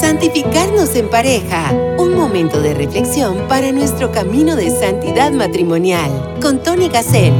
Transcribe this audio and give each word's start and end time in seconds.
Santificarnos 0.00 0.94
en 0.96 1.08
pareja, 1.08 1.72
un 1.98 2.14
momento 2.14 2.60
de 2.60 2.74
reflexión 2.74 3.48
para 3.48 3.72
nuestro 3.72 4.12
camino 4.12 4.56
de 4.56 4.70
santidad 4.70 5.32
matrimonial, 5.32 6.38
con 6.42 6.62
Tony 6.62 6.88
Gassel. 6.88 7.32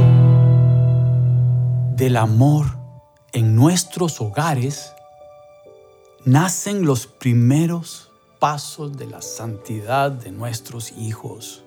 Del 1.95 2.17
amor 2.17 2.65
en 3.31 3.55
nuestros 3.55 4.21
hogares 4.21 4.93
nacen 6.25 6.85
los 6.85 7.07
primeros 7.07 8.11
pasos 8.39 8.97
de 8.97 9.07
la 9.07 9.21
santidad 9.21 10.11
de 10.11 10.31
nuestros 10.31 10.91
hijos. 10.93 11.63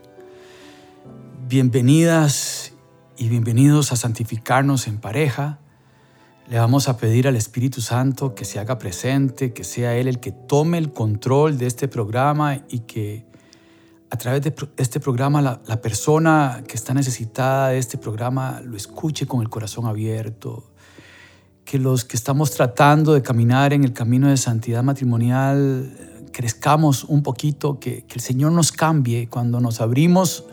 Bienvenidas 1.46 2.72
y 3.16 3.29
bienvenidos 3.29 3.92
a 3.92 3.96
Santificarnos 3.96 4.86
en 4.86 4.98
pareja 4.98 5.58
le 6.51 6.59
vamos 6.59 6.89
a 6.89 6.96
pedir 6.96 7.29
al 7.29 7.37
Espíritu 7.37 7.80
Santo 7.80 8.35
que 8.35 8.45
se 8.45 8.59
haga 8.59 8.77
presente, 8.77 9.53
que 9.53 9.62
sea 9.62 9.95
Él 9.96 10.09
el 10.09 10.19
que 10.19 10.33
tome 10.33 10.79
el 10.79 10.93
control 10.93 11.57
de 11.59 11.69
este 11.69 11.87
programa 11.87 12.65
y 12.69 12.80
que 12.80 13.24
a 14.11 14.16
través 14.16 14.43
de 14.43 14.52
este 14.77 14.98
programa 14.98 15.41
la, 15.41 15.60
la, 15.66 15.80
persona 15.80 16.65
que 16.66 16.74
está 16.74 16.93
necesitada 16.93 17.69
de 17.69 17.79
este 17.79 17.98
programa 17.98 18.60
lo 18.65 18.77
escuche 18.77 19.27
con 19.27 19.43
el 19.43 19.48
corazón 19.48 19.87
abierto. 19.87 20.65
Que 21.65 21.79
los 21.79 22.05
que 22.05 22.16
estamos 22.16 22.51
tratando 22.51 23.15
de 23.15 23.23
caminar 23.23 23.73
en 23.73 23.85
el 23.85 23.93
camino 23.93 24.29
de 24.29 24.37
santidad 24.37 24.82
matrimonial 24.82 26.29
crezcamos 26.32 27.05
un 27.05 27.23
poquito, 27.23 27.79
que, 27.79 28.02
que 28.07 28.15
el 28.15 28.21
Señor 28.21 28.51
nos 28.51 28.73
cambie. 28.73 29.29
Cuando 29.29 29.60
nos 29.60 29.80
abrimos 29.80 30.46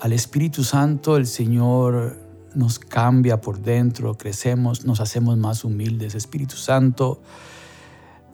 al 0.00 0.12
Espíritu 0.12 0.62
Santo, 0.62 1.16
el 1.16 1.26
Señor 1.26 2.19
nos 2.54 2.78
cambia 2.78 3.40
por 3.40 3.60
dentro, 3.60 4.16
crecemos, 4.16 4.84
nos 4.84 5.00
hacemos 5.00 5.36
más 5.36 5.64
humildes. 5.64 6.14
Espíritu 6.14 6.56
Santo, 6.56 7.20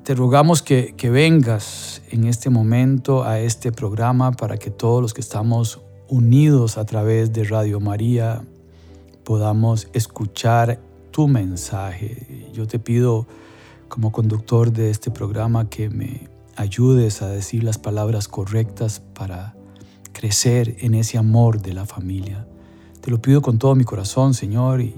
te 0.05 0.15
rogamos 0.15 0.63
que, 0.63 0.95
que 0.97 1.11
vengas 1.11 2.03
en 2.11 2.25
este 2.25 2.51
momento 2.51 3.25
a 3.25 3.41
este 3.41 3.73
programa 3.73 4.33
para 4.33 4.57
que 4.57 4.71
todos 4.71 5.03
los 5.03 5.15
que 5.15 5.21
estamos 5.21 5.81
unidos 6.09 6.79
a 6.79 6.85
través 6.85 7.33
de 7.33 7.45
Radio 7.45 7.81
María 7.81 8.43
podamos 9.25 9.89
escuchar 9.93 10.81
tu 11.11 11.27
mensaje. 11.27 12.49
Yo 12.53 12.67
te 12.67 12.79
pido 12.79 13.27
como 13.89 14.13
conductor 14.13 14.73
de 14.73 14.91
este 14.91 15.11
programa 15.11 15.69
que 15.69 15.91
me 15.91 16.29
ayudes 16.57 17.23
a 17.23 17.29
decir 17.29 17.65
las 17.65 17.79
palabras 17.79 18.29
correctas 18.29 19.01
para 19.01 19.57
crecer 20.13 20.77
en 20.81 20.95
ese 20.95 21.19
amor 21.19 21.61
de 21.61 21.73
la 21.73 21.87
familia. 21.87 22.47
Te 23.07 23.13
lo 23.13 23.23
pido 23.23 23.41
con 23.41 23.57
todo 23.57 23.77
mi 23.77 23.85
corazón, 23.85 24.35
Señor, 24.35 24.81
y 24.81 24.93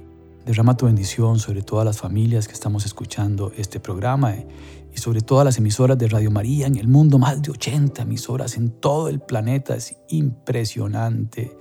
derrama 0.46 0.78
tu 0.78 0.86
bendición 0.86 1.38
sobre 1.38 1.60
todas 1.60 1.84
las 1.84 1.98
familias 1.98 2.48
que 2.48 2.54
estamos 2.54 2.86
escuchando 2.86 3.52
este 3.54 3.80
programa 3.80 4.34
y 4.34 4.96
sobre 4.96 5.20
todas 5.20 5.44
las 5.44 5.58
emisoras 5.58 5.98
de 5.98 6.08
Radio 6.08 6.30
María 6.30 6.66
en 6.66 6.76
el 6.76 6.88
mundo, 6.88 7.18
más 7.18 7.42
de 7.42 7.50
80 7.50 8.00
emisoras 8.00 8.56
en 8.56 8.70
todo 8.70 9.10
el 9.10 9.20
planeta. 9.20 9.76
Es 9.76 9.94
impresionante 10.08 11.54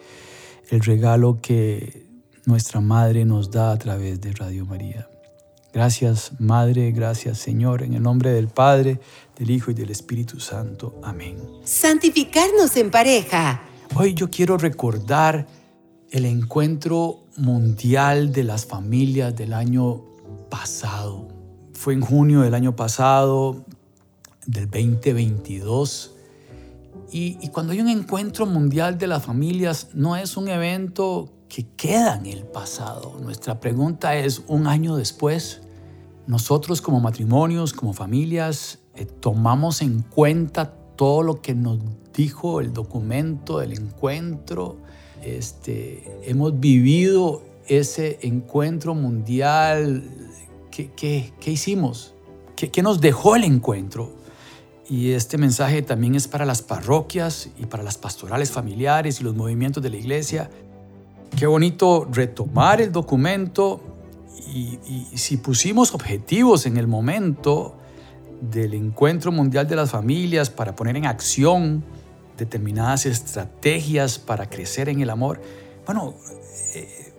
el 0.69 0.79
regalo 0.79 1.39
que 1.41 2.07
nuestra 2.45 2.79
Madre 2.79 3.25
nos 3.25 3.51
da 3.51 3.73
a 3.73 3.77
través 3.77 4.21
de 4.21 4.31
Radio 4.31 4.65
María. 4.65 5.09
Gracias, 5.73 6.31
Madre, 6.39 6.93
gracias, 6.93 7.39
Señor, 7.39 7.83
en 7.83 7.93
el 7.93 8.01
nombre 8.01 8.31
del 8.31 8.47
Padre, 8.47 9.01
del 9.37 9.51
Hijo 9.51 9.71
y 9.71 9.73
del 9.73 9.89
Espíritu 9.89 10.39
Santo. 10.39 10.97
Amén. 11.03 11.35
Santificarnos 11.65 12.77
en 12.77 12.89
pareja. 12.89 13.63
Hoy 13.95 14.13
yo 14.13 14.29
quiero 14.29 14.57
recordar 14.57 15.45
el 16.11 16.25
encuentro 16.25 17.25
mundial 17.35 18.31
de 18.31 18.43
las 18.43 18.65
familias 18.65 19.35
del 19.35 19.53
año 19.53 20.03
pasado. 20.49 21.27
Fue 21.73 21.93
en 21.93 22.01
junio 22.01 22.41
del 22.41 22.53
año 22.53 22.75
pasado, 22.75 23.65
del 24.45 24.69
2022. 24.69 26.11
Y, 27.11 27.37
y, 27.41 27.49
cuando 27.49 27.73
hay 27.73 27.81
un 27.81 27.89
encuentro 27.89 28.45
mundial 28.45 28.97
de 28.97 29.07
las 29.07 29.23
familias, 29.23 29.89
no 29.93 30.15
es 30.15 30.35
un 30.35 30.49
evento 30.49 31.29
que 31.47 31.65
queda 31.75 32.15
en 32.15 32.25
el 32.25 32.43
pasado. 32.43 33.17
Nuestra 33.21 33.59
pregunta 33.59 34.15
es, 34.15 34.41
un 34.47 34.67
año 34.67 34.97
después, 34.97 35.61
nosotros 36.25 36.81
como 36.81 36.99
matrimonios, 36.99 37.73
como 37.73 37.93
familias, 37.93 38.79
eh, 38.95 39.05
tomamos 39.05 39.81
en 39.81 40.01
cuenta 40.01 40.73
todo 40.95 41.21
lo 41.21 41.41
que 41.41 41.53
nos 41.53 41.79
dijo 42.13 42.59
el 42.59 42.73
documento 42.73 43.59
del 43.59 43.73
encuentro 43.73 44.77
este, 45.23 46.03
hemos 46.23 46.59
vivido 46.59 47.43
ese 47.67 48.19
encuentro 48.21 48.95
mundial. 48.95 50.03
¿Qué, 50.71 51.31
hicimos? 51.45 52.13
¿Qué, 52.55 52.69
¿Qué 52.69 52.81
nos 52.83 53.01
dejó 53.01 53.35
el 53.35 53.43
encuentro? 53.43 54.11
Y 54.89 55.11
este 55.11 55.37
mensaje 55.37 55.81
también 55.81 56.15
es 56.15 56.27
para 56.27 56.45
las 56.45 56.61
parroquias 56.61 57.49
y 57.59 57.65
para 57.65 57.83
las 57.83 57.97
pastorales 57.97 58.51
familiares 58.51 59.19
y 59.19 59.23
los 59.23 59.35
movimientos 59.35 59.83
de 59.83 59.89
la 59.89 59.97
iglesia. 59.97 60.49
Qué 61.35 61.45
bonito 61.45 62.07
retomar 62.11 62.79
el 62.79 62.91
documento 62.91 63.81
y, 64.53 64.79
si 65.15 65.37
pusimos 65.37 65.93
objetivos 65.93 66.65
en 66.65 66.77
el 66.77 66.87
momento 66.87 67.75
del 68.41 68.73
encuentro 68.75 69.31
mundial 69.31 69.67
de 69.67 69.75
las 69.75 69.91
familias 69.91 70.49
para 70.49 70.75
poner 70.75 70.95
en 70.95 71.05
acción 71.05 71.83
determinadas 72.37 73.05
estrategias 73.05 74.19
para 74.19 74.49
crecer 74.49 74.89
en 74.89 75.01
el 75.01 75.09
amor. 75.09 75.41
Bueno, 75.85 76.13
eh, 76.75 77.13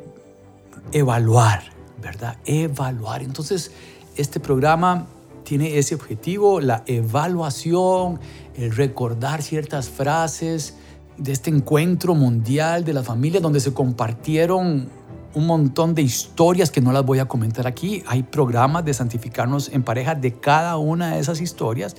evaluar, 0.93 1.65
¿verdad? 2.01 2.37
Evaluar. 2.45 3.23
Entonces, 3.23 3.73
este 4.17 4.41
programa 4.41 5.07
tiene 5.45 5.79
ese 5.79 5.95
objetivo, 5.95 6.61
la 6.61 6.83
evaluación, 6.87 8.21
el 8.55 8.75
recordar 8.75 9.43
ciertas 9.43 9.89
frases 9.89 10.75
de 11.17 11.33
este 11.33 11.51
encuentro 11.51 12.15
mundial 12.15 12.85
de 12.85 12.93
la 12.93 13.03
familia 13.03 13.41
donde 13.41 13.61
se 13.61 13.73
compartieron 13.73 14.89
un 15.35 15.47
montón 15.47 15.95
de 15.95 16.03
historias 16.03 16.71
que 16.71 16.81
no 16.81 16.93
las 16.93 17.05
voy 17.05 17.19
a 17.19 17.27
comentar 17.27 17.67
aquí. 17.67 18.03
Hay 18.07 18.23
programas 18.23 18.85
de 18.85 18.95
santificarnos 18.95 19.71
en 19.73 19.83
pareja 19.83 20.15
de 20.15 20.33
cada 20.35 20.77
una 20.77 21.15
de 21.15 21.21
esas 21.21 21.41
historias 21.41 21.97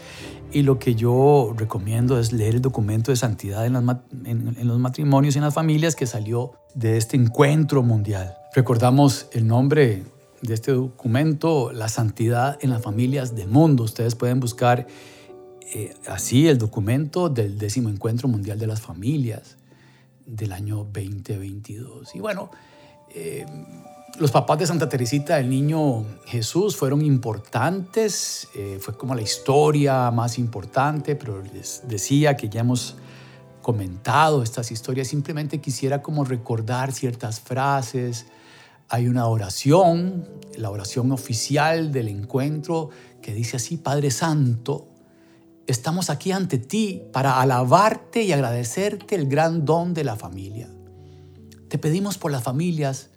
y 0.51 0.63
lo 0.63 0.79
que 0.79 0.95
yo 0.95 1.53
recomiendo 1.55 2.19
es 2.19 2.33
leer 2.33 2.55
el 2.55 2.61
documento 2.61 3.11
de 3.11 3.17
santidad 3.17 3.65
en, 3.65 4.67
los 4.67 4.79
matrimonios 4.79 5.35
y 5.35 5.37
en 5.37 5.43
las 5.43 5.53
familias 5.53 5.95
que 5.95 6.07
salió 6.07 6.53
de 6.73 6.97
este 6.97 7.17
encuentro 7.17 7.83
mundial. 7.83 8.35
Recordamos 8.55 9.27
el 9.31 9.45
nombre 9.45 10.03
de 10.41 10.53
este 10.53 10.71
documento, 10.71 11.71
La 11.71 11.87
santidad 11.87 12.57
en 12.61 12.71
las 12.71 12.81
familias 12.81 13.35
del 13.35 13.49
mundo. 13.49 13.83
Ustedes 13.83 14.15
pueden 14.15 14.39
buscar 14.39 14.87
eh, 15.73 15.93
así 16.07 16.47
el 16.47 16.57
documento 16.57 17.29
del 17.29 17.59
décimo 17.59 17.89
encuentro 17.89 18.27
mundial 18.27 18.57
de 18.57 18.65
las 18.65 18.81
familias 18.81 19.57
del 20.25 20.51
año 20.51 20.77
2022. 20.77 22.15
Y 22.15 22.19
bueno, 22.19 22.49
eh, 23.13 23.45
los 24.19 24.31
papás 24.31 24.59
de 24.59 24.67
Santa 24.67 24.89
Teresita 24.89 25.37
del 25.37 25.49
Niño 25.49 26.03
Jesús 26.25 26.75
fueron 26.75 27.01
importantes, 27.01 28.49
eh, 28.53 28.77
fue 28.81 28.97
como 28.97 29.15
la 29.15 29.21
historia 29.21 30.11
más 30.11 30.37
importante, 30.37 31.15
pero 31.15 31.41
les 31.41 31.83
decía 31.87 32.35
que 32.35 32.49
ya 32.49 32.61
hemos 32.61 32.97
comentado 33.61 34.43
estas 34.43 34.71
historias, 34.71 35.07
simplemente 35.07 35.61
quisiera 35.61 36.01
como 36.01 36.25
recordar 36.25 36.91
ciertas 36.91 37.39
frases. 37.39 38.25
Hay 38.89 39.07
una 39.07 39.27
oración, 39.27 40.27
la 40.57 40.69
oración 40.69 41.11
oficial 41.11 41.91
del 41.91 42.09
encuentro, 42.09 42.89
que 43.21 43.33
dice 43.33 43.57
así, 43.57 43.77
Padre 43.77 44.11
Santo, 44.11 44.87
estamos 45.65 46.09
aquí 46.09 46.31
ante 46.31 46.57
ti 46.57 47.03
para 47.13 47.39
alabarte 47.39 48.23
y 48.23 48.33
agradecerte 48.33 49.15
el 49.15 49.27
gran 49.27 49.65
don 49.65 49.93
de 49.93 50.03
la 50.03 50.15
familia. 50.15 50.69
Te 51.69 51.77
pedimos 51.77 52.17
por 52.17 52.31
las 52.31 52.41
familias 52.41 53.09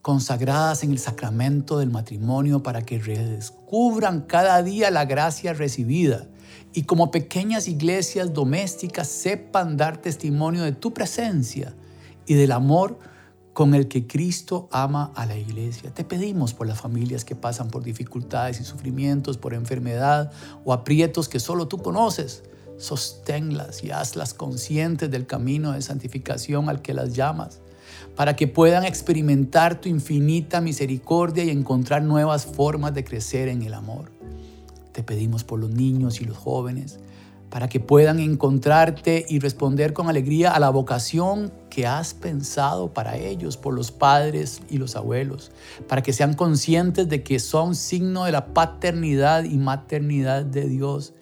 consagradas 0.00 0.84
en 0.84 0.92
el 0.92 1.00
sacramento 1.00 1.78
del 1.78 1.90
matrimonio 1.90 2.62
para 2.62 2.82
que 2.82 3.00
redescubran 3.00 4.20
cada 4.20 4.62
día 4.62 4.92
la 4.92 5.06
gracia 5.06 5.52
recibida 5.52 6.28
y 6.72 6.84
como 6.84 7.10
pequeñas 7.10 7.66
iglesias 7.66 8.32
domésticas 8.32 9.08
sepan 9.08 9.76
dar 9.76 9.96
testimonio 9.96 10.62
de 10.62 10.70
tu 10.70 10.94
presencia 10.94 11.74
y 12.26 12.34
del 12.34 12.52
amor 12.52 12.96
con 13.52 13.74
el 13.74 13.88
que 13.88 14.06
Cristo 14.06 14.68
ama 14.70 15.10
a 15.16 15.26
la 15.26 15.36
iglesia. 15.36 15.92
Te 15.92 16.04
pedimos 16.04 16.54
por 16.54 16.68
las 16.68 16.80
familias 16.80 17.24
que 17.24 17.34
pasan 17.34 17.70
por 17.70 17.82
dificultades 17.82 18.60
y 18.60 18.64
sufrimientos, 18.64 19.36
por 19.36 19.52
enfermedad 19.52 20.30
o 20.64 20.72
aprietos 20.72 21.28
que 21.28 21.40
solo 21.40 21.66
tú 21.66 21.78
conoces. 21.78 22.44
Sosténlas 22.78 23.82
y 23.82 23.90
hazlas 23.90 24.32
conscientes 24.32 25.10
del 25.10 25.26
camino 25.26 25.72
de 25.72 25.82
santificación 25.82 26.68
al 26.68 26.82
que 26.82 26.94
las 26.94 27.14
llamas 27.14 27.62
para 28.16 28.34
que 28.34 28.48
puedan 28.48 28.84
experimentar 28.84 29.80
tu 29.80 29.88
infinita 29.88 30.60
misericordia 30.60 31.44
y 31.44 31.50
encontrar 31.50 32.02
nuevas 32.02 32.46
formas 32.46 32.94
de 32.94 33.04
crecer 33.04 33.48
en 33.48 33.62
el 33.62 33.74
amor. 33.74 34.10
Te 34.92 35.02
pedimos 35.02 35.44
por 35.44 35.60
los 35.60 35.70
niños 35.70 36.22
y 36.22 36.24
los 36.24 36.38
jóvenes, 36.38 36.98
para 37.50 37.68
que 37.68 37.78
puedan 37.78 38.18
encontrarte 38.18 39.24
y 39.28 39.38
responder 39.38 39.92
con 39.92 40.08
alegría 40.08 40.50
a 40.50 40.58
la 40.58 40.70
vocación 40.70 41.52
que 41.68 41.86
has 41.86 42.14
pensado 42.14 42.92
para 42.92 43.18
ellos, 43.18 43.58
por 43.58 43.74
los 43.74 43.92
padres 43.92 44.62
y 44.70 44.78
los 44.78 44.96
abuelos, 44.96 45.52
para 45.86 46.02
que 46.02 46.14
sean 46.14 46.34
conscientes 46.34 47.08
de 47.08 47.22
que 47.22 47.38
son 47.38 47.74
signo 47.74 48.24
de 48.24 48.32
la 48.32 48.54
paternidad 48.54 49.44
y 49.44 49.58
maternidad 49.58 50.44
de 50.44 50.66
Dios 50.66 51.12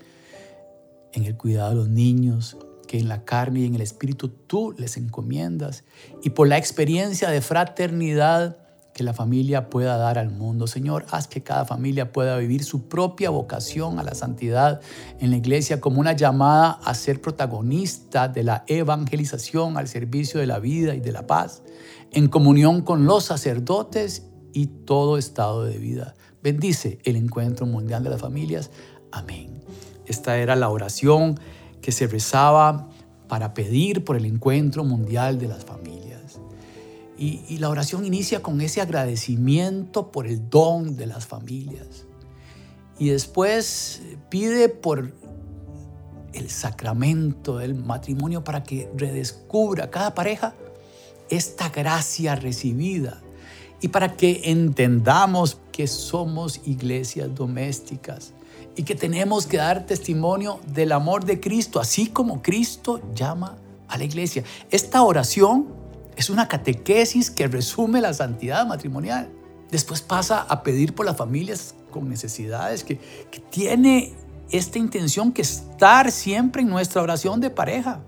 en 1.13 1.25
el 1.25 1.37
cuidado 1.37 1.71
de 1.71 1.77
los 1.77 1.89
niños, 1.89 2.57
que 2.87 2.99
en 2.99 3.09
la 3.09 3.25
carne 3.25 3.61
y 3.61 3.67
en 3.67 3.75
el 3.75 3.81
espíritu 3.81 4.29
tú 4.29 4.75
les 4.79 4.97
encomiendas, 4.97 5.85
y 6.23 6.31
por 6.31 6.49
la 6.49 6.59
experiencia 6.59 7.31
de 7.31 7.41
fraternidad 7.41 8.59
que 8.95 9.03
la 9.03 9.13
familia 9.13 9.69
pueda 9.69 9.97
dar 9.97 10.19
al 10.19 10.31
mundo. 10.31 10.67
Señor, 10.67 11.05
haz 11.11 11.27
que 11.27 11.43
cada 11.43 11.65
familia 11.65 12.13
pueda 12.13 12.39
vivir 12.39 12.63
su 12.65 12.89
propia 12.89 13.29
vocación 13.29 13.99
a 13.99 14.05
la 14.05 14.15
santidad 14.15 14.81
en 15.19 15.31
la 15.31 15.37
iglesia 15.37 15.81
como 15.81 16.01
una 16.01 16.13
llamada 16.13 16.79
a 16.85 16.95
ser 16.95 17.21
protagonista 17.21 18.29
de 18.29 18.45
la 18.45 18.65
evangelización 18.69 19.77
al 19.77 19.89
servicio 19.89 20.39
de 20.39 20.47
la 20.47 20.61
vida 20.61 20.95
y 20.95 21.01
de 21.01 21.11
la 21.11 21.27
paz, 21.27 21.65
en 22.13 22.29
comunión 22.29 22.83
con 22.83 23.05
los 23.05 23.25
sacerdotes 23.25 24.29
y 24.53 24.67
todo 24.67 25.19
estado 25.19 25.65
de 25.65 25.77
vida. 25.79 26.15
Bendice 26.43 26.99
el 27.03 27.17
encuentro 27.17 27.67
mundial 27.67 28.05
de 28.05 28.11
las 28.11 28.21
familias. 28.21 28.71
Amén. 29.11 29.65
Esta 30.07 30.39
era 30.39 30.55
la 30.55 30.69
oración 30.69 31.41
que 31.85 31.93
se 31.93 32.07
rezaba 32.07 32.89
para 33.29 33.53
pedir 33.53 34.05
por 34.07 34.17
el 34.17 34.25
encuentro 34.25 34.85
mundial 34.85 35.39
de 35.39 35.49
las 35.49 35.67
familias. 35.67 36.41
Y, 37.19 37.59
la 37.59 37.69
oración 37.69 38.07
inicia 38.07 38.41
con 38.41 38.63
ese 38.63 38.81
agradecimiento 38.81 40.11
por 40.11 40.27
el 40.27 40.49
don 40.49 40.97
de 40.97 41.05
las 41.05 41.27
familias. 41.27 42.07
Y 42.99 43.11
después 43.11 44.01
pide 44.31 44.71
por 44.71 45.13
el 46.33 46.49
sacramento 46.49 47.59
del 47.59 47.75
matrimonio 47.75 48.43
para 48.43 48.63
que 48.63 48.91
redescubra 48.97 49.91
cada 49.91 50.15
pareja 50.15 50.55
esta 51.29 51.69
gracia 51.69 52.35
recibida 52.35 53.21
y 53.83 53.89
para 53.89 54.17
que 54.17 54.41
entendamos 54.45 55.59
que 55.71 55.87
somos 55.87 56.63
iglesias 56.65 57.35
domésticas 57.35 58.33
y 58.77 58.83
que 58.83 58.95
tenemos 58.95 59.47
que 59.47 59.59
dar 59.59 59.87
testimonio 59.87 60.61
del 60.67 60.93
amor 60.93 61.25
de 61.25 61.41
Cristo, 61.41 61.81
así 61.81 62.09
como 62.09 62.43
Cristo 62.43 63.01
llama 63.15 63.57
a 63.89 63.99
la 63.99 64.05
iglesia. 64.05 64.45
Esta 64.71 65.03
oración 65.03 65.69
es 66.17 66.31
una 66.31 66.49
catequesis 66.49 67.31
que 67.31 67.47
resume 67.47 68.01
la 68.01 68.15
santidad 68.15 68.67
matrimonial. 68.67 69.29
Después 69.71 70.03
pasa 70.03 70.41
a 70.43 70.63
pedir 70.63 70.95
por 70.95 71.07
las 71.07 71.17
familias 71.17 71.75
con 71.91 72.09
necesidades, 72.09 72.85
que, 72.85 72.99
que 73.31 73.41
tiene 73.41 74.15
esta 74.51 74.79
intención 74.79 75.33
que 75.33 75.43
estar 75.43 76.11
siempre 76.11 76.63
en 76.63 76.69
nuestra 76.69 77.03
oración 77.03 77.41
de 77.41 77.51
pareja, 77.51 78.01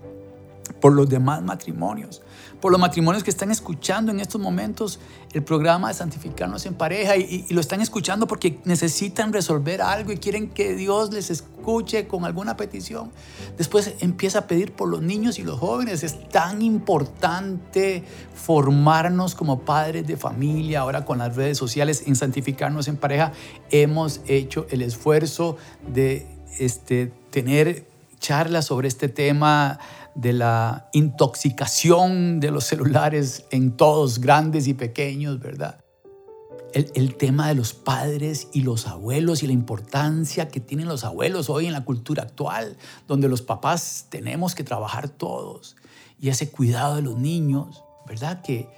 por 0.81 0.93
los 0.93 1.09
demás 1.09 1.43
matrimonios 1.43 2.23
por 2.61 2.73
los 2.73 2.81
matrimonios 2.81 3.23
que 3.23 3.31
están 3.31 3.51
escuchando 3.51 4.13
en 4.13 4.21
estos 4.21 4.41
momentos 4.41 4.99
el 5.33 5.43
programa 5.43 5.89
de 5.89 5.95
Santificarnos 5.95 6.67
en 6.67 6.75
Pareja 6.75 7.17
y, 7.17 7.47
lo 7.51 7.61
están 7.61 7.81
escuchando 7.81 8.27
porque 8.27 8.59
necesitan 8.65 9.33
resolver 9.33 9.83
algo 9.83 10.13
y 10.13 10.17
quieren 10.17 10.49
que 10.49 10.75
Dios 10.75 11.13
les 11.13 11.31
escuche 11.31 12.07
con 12.07 12.25
alguna 12.25 12.57
petición. 12.57 13.11
Después 13.59 13.95
empieza 14.01 14.41
a 14.41 14.47
pedir 14.47 14.73
por 14.73 14.89
los 14.89 15.03
niños 15.03 15.39
y 15.39 15.43
los 15.43 15.59
jóvenes. 15.59 16.03
Es 16.03 16.29
tan 16.29 16.63
importante 16.63 18.05
formarnos 18.35 19.35
como 19.35 19.61
padres 19.61 20.07
de 20.07 20.17
familia. 20.17 20.81
Ahora 20.81 21.05
con 21.05 21.19
las 21.19 21.37
redes 21.37 21.59
sociales 21.59 22.05
en 22.07 22.17
Santificarnos 22.17 22.89
en 22.89 22.97
Pareja 22.97 23.33
hemos 23.71 24.21
hecho 24.27 24.67
el 24.71 24.83
esfuerzo 24.83 25.57
de 25.87 26.27
este, 26.59 27.13
tener 27.31 27.87
charlas 28.19 28.67
sobre 28.67 28.89
este 28.89 29.09
tema 29.09 29.79
de 30.17 30.33
la 30.33 30.89
intoxicación 30.93 32.41
de 32.41 32.51
los 32.51 32.65
celulares 32.65 33.45
en 33.51 33.77
todos, 33.77 34.19
grandes 34.19 34.67
y 34.67 34.75
pequeños, 34.75 35.39
¿verdad? 35.39 35.81
El, 36.73 37.17
tema 37.17 37.49
de 37.49 37.55
los 37.55 37.73
padres 37.73 38.49
y 38.53 38.61
los 38.61 38.87
abuelos 38.87 39.43
y 39.43 39.47
la 39.47 39.55
importancia 39.55 40.49
que 40.49 40.61
tienen 40.61 40.89
los 40.89 41.05
abuelos 41.05 41.49
hoy 41.49 41.67
en 41.67 41.73
la 41.73 41.85
cultura 41.85 42.25
actual, 42.25 42.77
donde 43.07 43.29
los 43.29 43.41
papás 43.41 44.07
tenemos 44.11 44.55
que 44.55 44.63
trabajar 44.63 45.09
todos, 45.09 45.77
y 46.19 46.29
ese 46.29 46.51
cuidado 46.51 46.97
de 46.97 47.03
los 47.03 47.17
niños, 47.17 47.83
¿verdad? 48.07 48.43
Que 48.43 48.69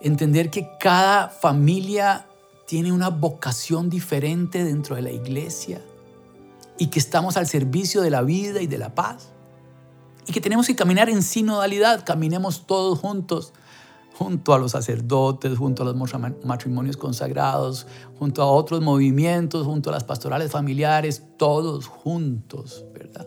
entender 0.00 0.50
que 0.50 0.68
cada 0.80 1.28
familia 1.28 2.26
tiene 2.66 2.90
una 2.90 3.10
vocación 3.10 3.88
diferente 3.88 4.64
dentro 4.64 4.96
de 4.96 5.02
la 5.02 5.12
iglesia 5.12 5.80
y 6.76 6.88
que 6.88 6.98
estamos 6.98 7.36
al 7.36 7.46
servicio 7.46 8.02
de 8.02 8.10
la 8.10 8.22
vida 8.22 8.62
y 8.62 8.66
de 8.66 8.78
la 8.78 8.96
paz 8.96 9.33
y 10.26 10.32
que 10.32 10.40
tenemos 10.40 10.66
que 10.66 10.76
caminar 10.76 11.08
en 11.10 11.22
sinodalidad, 11.22 12.04
caminemos 12.04 12.66
todos 12.66 12.98
juntos, 12.98 13.52
junto 14.16 14.54
a 14.54 14.58
los 14.58 14.72
sacerdotes, 14.72 15.58
junto 15.58 15.82
a 15.82 15.86
los 15.86 15.96
matrimonios 16.44 16.96
consagrados, 16.96 17.86
junto 18.18 18.42
a 18.42 18.46
otros 18.46 18.80
movimientos, 18.80 19.66
junto 19.66 19.90
a 19.90 19.92
las 19.92 20.04
pastorales 20.04 20.52
familiares, 20.52 21.22
todos 21.36 21.86
juntos, 21.86 22.84
¿verdad? 22.92 23.26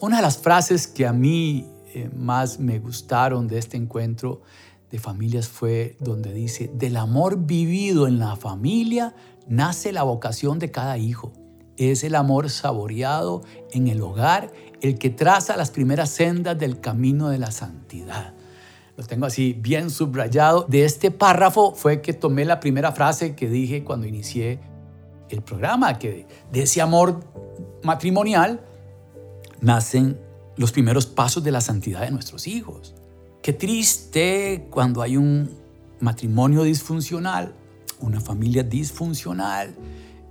Una 0.00 0.16
de 0.16 0.22
las 0.22 0.38
frases 0.38 0.88
que 0.88 1.06
a 1.06 1.12
mí 1.12 1.66
eh, 1.94 2.10
más 2.14 2.58
me 2.58 2.78
gustaron 2.78 3.46
de 3.46 3.58
este 3.58 3.76
encuentro 3.76 4.42
de 4.90 4.98
familias 4.98 5.48
fue 5.48 5.96
donde 6.00 6.32
dice, 6.32 6.70
del 6.74 6.96
amor 6.96 7.46
vivido 7.46 8.06
en 8.06 8.18
la 8.18 8.36
familia 8.36 9.14
nace 9.48 9.92
la 9.92 10.02
vocación 10.02 10.58
de 10.58 10.70
cada 10.70 10.98
hijo. 10.98 11.32
Es 11.76 12.04
el 12.04 12.14
amor 12.14 12.50
saboreado 12.50 13.42
en 13.70 13.88
el 13.88 14.00
hogar 14.00 14.52
el 14.86 14.98
que 14.98 15.10
traza 15.10 15.56
las 15.56 15.70
primeras 15.70 16.10
sendas 16.10 16.58
del 16.58 16.80
camino 16.80 17.28
de 17.28 17.38
la 17.38 17.50
santidad. 17.50 18.34
Lo 18.96 19.04
tengo 19.04 19.26
así 19.26 19.52
bien 19.52 19.90
subrayado. 19.90 20.66
De 20.68 20.84
este 20.84 21.10
párrafo 21.10 21.74
fue 21.74 22.00
que 22.00 22.12
tomé 22.12 22.44
la 22.44 22.60
primera 22.60 22.92
frase 22.92 23.34
que 23.34 23.48
dije 23.48 23.84
cuando 23.84 24.06
inicié 24.06 24.58
el 25.28 25.42
programa, 25.42 25.98
que 25.98 26.26
de 26.52 26.62
ese 26.62 26.80
amor 26.80 27.20
matrimonial 27.82 28.60
nacen 29.60 30.18
los 30.56 30.72
primeros 30.72 31.06
pasos 31.06 31.44
de 31.44 31.50
la 31.50 31.60
santidad 31.60 32.02
de 32.02 32.10
nuestros 32.10 32.46
hijos. 32.46 32.94
Qué 33.42 33.52
triste 33.52 34.66
cuando 34.70 35.02
hay 35.02 35.16
un 35.16 35.50
matrimonio 36.00 36.62
disfuncional, 36.62 37.54
una 38.00 38.20
familia 38.20 38.62
disfuncional, 38.62 39.74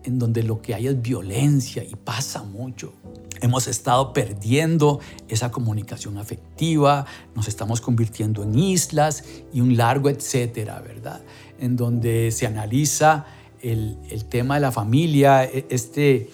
en 0.05 0.19
donde 0.19 0.43
lo 0.43 0.61
que 0.61 0.73
hay 0.75 0.87
es 0.87 1.01
violencia 1.01 1.83
y 1.83 1.95
pasa 1.95 2.43
mucho. 2.43 2.93
Hemos 3.41 3.67
estado 3.67 4.13
perdiendo 4.13 4.99
esa 5.27 5.51
comunicación 5.51 6.17
afectiva, 6.17 7.05
nos 7.35 7.47
estamos 7.47 7.81
convirtiendo 7.81 8.43
en 8.43 8.57
islas 8.57 9.23
y 9.53 9.61
un 9.61 9.75
largo 9.75 10.09
etcétera, 10.09 10.79
¿verdad? 10.79 11.21
En 11.59 11.75
donde 11.75 12.31
se 12.31 12.47
analiza 12.47 13.25
el, 13.61 13.97
el 14.09 14.25
tema 14.25 14.55
de 14.55 14.61
la 14.61 14.71
familia, 14.71 15.43
e, 15.43 15.65
este, 15.69 16.29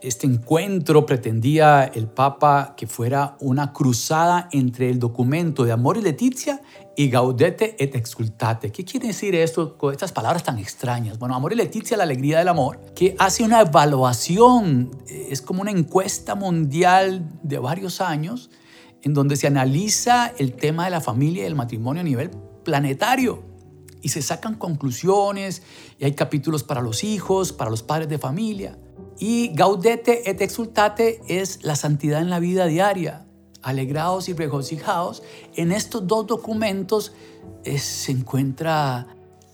este 0.00 0.26
encuentro 0.26 1.06
pretendía 1.06 1.84
el 1.84 2.08
Papa 2.08 2.74
que 2.76 2.86
fuera 2.86 3.36
una 3.40 3.72
cruzada 3.72 4.48
entre 4.50 4.90
el 4.90 4.98
documento 4.98 5.64
de 5.64 5.72
Amor 5.72 5.96
y 5.96 6.02
Leticia 6.02 6.60
y 6.96 7.08
Gaudete 7.08 7.76
et 7.78 7.94
Exultate. 7.94 8.72
¿Qué 8.72 8.84
quiere 8.84 9.08
decir 9.08 9.36
esto 9.36 9.78
con 9.78 9.92
estas 9.92 10.10
palabras 10.10 10.42
tan 10.42 10.58
extrañas? 10.58 11.18
Bueno, 11.18 11.36
Amor 11.36 11.52
y 11.52 11.56
Leticia, 11.56 11.96
la 11.96 12.02
alegría 12.02 12.38
del 12.38 12.48
amor, 12.48 12.80
que 12.96 13.14
hace 13.20 13.44
una 13.44 13.60
evaluación, 13.60 14.90
eh, 15.06 15.28
es 15.30 15.40
como 15.42 15.62
una 15.62 15.70
encuesta 15.70 16.34
mundial 16.34 17.28
de 17.44 17.58
varios 17.58 18.00
años, 18.00 18.50
en 19.02 19.14
donde 19.14 19.36
se 19.36 19.46
analiza 19.46 20.32
el 20.38 20.54
tema 20.54 20.86
de 20.86 20.90
la 20.90 21.00
familia 21.00 21.44
y 21.44 21.46
el 21.46 21.54
matrimonio 21.54 22.00
a 22.00 22.04
nivel 22.04 22.30
planetario. 22.64 23.44
Y 24.02 24.08
se 24.08 24.22
sacan 24.22 24.56
conclusiones, 24.56 25.62
y 26.00 26.04
hay 26.04 26.14
capítulos 26.14 26.64
para 26.64 26.82
los 26.82 27.04
hijos, 27.04 27.52
para 27.52 27.70
los 27.70 27.84
padres 27.84 28.08
de 28.08 28.18
familia. 28.18 28.76
Y 29.18 29.52
Gaudete 29.54 30.30
et 30.30 30.40
Exultate 30.40 31.20
es 31.28 31.64
la 31.64 31.76
santidad 31.76 32.20
en 32.20 32.30
la 32.30 32.38
vida 32.38 32.66
diaria 32.66 33.24
alegrados 33.62 34.28
y 34.28 34.32
regocijados, 34.32 35.22
en 35.54 35.72
estos 35.72 36.06
dos 36.06 36.26
documentos 36.26 37.12
eh, 37.64 37.78
se 37.78 38.12
encuentra 38.12 39.06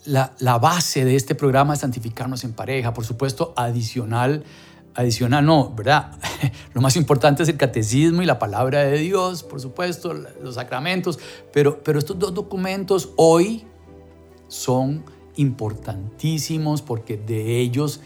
la, 0.04 0.58
base 0.58 1.04
de 1.04 1.16
este 1.16 1.34
programa 1.34 1.74
de 1.74 1.80
santificarnos 1.80 2.44
en 2.44 2.52
pareja. 2.52 2.92
Por 2.92 3.04
supuesto, 3.04 3.54
adicional, 3.56 4.44
adicional 4.94 5.44
no, 5.44 5.74
¿verdad? 5.74 6.12
Lo 6.74 6.80
más 6.80 6.96
importante 6.96 7.42
es 7.42 7.48
el 7.48 7.56
catecismo 7.56 8.22
y 8.22 8.26
la 8.26 8.38
palabra 8.38 8.84
de 8.84 8.98
Dios, 8.98 9.42
por 9.42 9.60
supuesto, 9.60 10.12
los 10.12 10.56
sacramentos, 10.56 11.18
pero, 11.52 11.82
pero 11.82 11.98
estos 11.98 12.18
dos 12.18 12.34
documentos 12.34 13.10
hoy 13.16 13.64
son 14.48 15.04
importantísimos 15.36 16.82
porque 16.82 17.16
de 17.16 17.58
ellos 17.58 18.00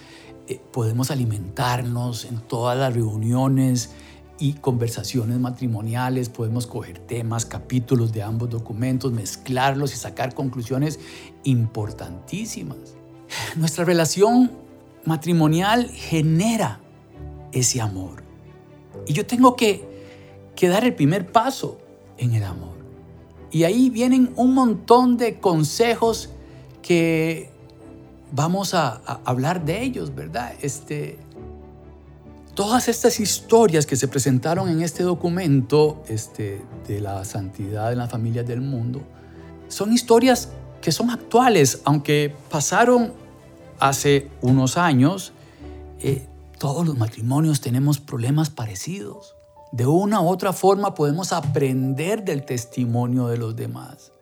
eh, 0.49 0.61
podemos 0.73 1.11
alimentarnos 1.11 2.25
en 2.25 2.39
todas 2.39 2.77
las 2.77 2.95
reuniones, 2.95 3.91
y 4.39 4.55
conversaciones 4.55 5.39
matrimoniales, 5.39 6.29
podemos 6.29 6.67
coger 6.67 6.99
temas, 7.01 7.45
capítulos 7.45 8.13
de 8.13 8.23
ambos 8.23 8.49
documentos, 8.49 9.13
mezclarlos 9.13 9.93
y 9.93 9.97
sacar 9.97 10.35
conclusiones 10.35 11.01
importantísimas. 11.45 12.79
Nuestra 13.57 13.85
relación 13.85 14.53
matrimonial 15.05 15.89
genera 15.89 16.81
ese 17.53 17.81
amor. 17.81 18.23
Y 19.07 19.13
yo 19.13 19.27
tengo 19.27 19.57
que, 19.57 19.89
que 20.55 20.69
dar 20.69 20.85
el 20.85 20.95
primer 20.95 21.33
paso 21.33 21.79
en 22.17 22.35
el 22.35 22.45
amor. 22.45 22.79
Y 23.51 23.65
ahí 23.65 23.91
vienen 23.91 24.33
un 24.37 24.55
montón 24.55 25.17
de 25.17 25.41
consejos 25.41 26.31
que 26.83 27.51
vamos 28.33 28.75
a, 28.75 29.01
hablar 29.25 29.65
de 29.65 29.83
ellos, 29.83 30.15
¿verdad? 30.15 30.53
Este, 30.61 31.19
todas 32.55 32.89
estas 32.89 33.21
historias 33.21 33.87
que 33.87 33.97
se 33.97 34.09
presentaron 34.09 34.69
en 34.69 34.83
este 34.83 35.03
documento 35.03 36.03
este, 36.09 36.63
de 36.87 37.01
la 37.01 37.25
santidad 37.25 37.93
en 37.93 37.99
las 37.99 38.11
familias 38.11 38.47
del 38.47 38.61
mundo 38.61 39.03
son 39.69 39.93
historias 39.93 40.49
que 40.81 40.93
son 40.93 41.11
actuales, 41.11 41.81
aunque 41.85 42.35
pasaron 42.51 43.13
hace 43.79 44.31
unos 44.41 44.77
años, 44.77 45.33
eh, 46.01 46.27
todos 46.59 46.87
los 46.87 46.97
matrimonios 46.97 47.61
tenemos 47.61 48.01
problemas 48.01 48.51
parecidos. 48.51 49.35
De 49.73 49.87
una 49.87 50.21
u 50.21 50.29
otra 50.29 50.53
forma 50.53 50.95
podemos 50.95 51.33
aprender 51.33 52.25
del 52.25 52.45
testimonio 52.45 53.29
de 53.29 53.37
los 53.37 53.55
demás. 53.55 54.13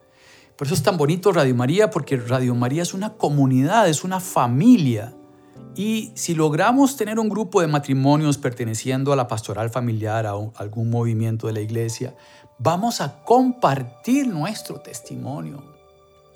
Por 0.56 0.66
eso 0.66 0.74
es 0.74 0.82
tan 0.82 0.96
bonito 0.96 1.32
Radio 1.32 1.54
María, 1.54 1.90
porque 1.90 2.16
Radio 2.16 2.54
María 2.54 2.82
es 2.82 2.94
una 2.94 3.14
comunidad, 3.14 3.88
es 3.88 4.04
una 4.04 4.20
familia. 4.20 5.14
Y 5.74 6.12
si 6.14 6.34
logramos 6.34 6.96
tener 6.96 7.18
un 7.18 7.28
grupo 7.28 7.60
de 7.60 7.66
matrimonios 7.66 8.38
perteneciendo 8.38 9.12
a 9.12 9.16
la 9.16 9.28
pastoral 9.28 9.68
familiar, 9.68 10.24
a 10.24 10.32
algún 10.56 10.88
movimiento 10.88 11.46
de 11.46 11.52
la 11.52 11.60
iglesia, 11.60 12.16
vamos 12.58 13.02
a 13.02 13.22
compartir 13.22 14.28
nuestro 14.28 14.80
testimonio, 14.80 15.62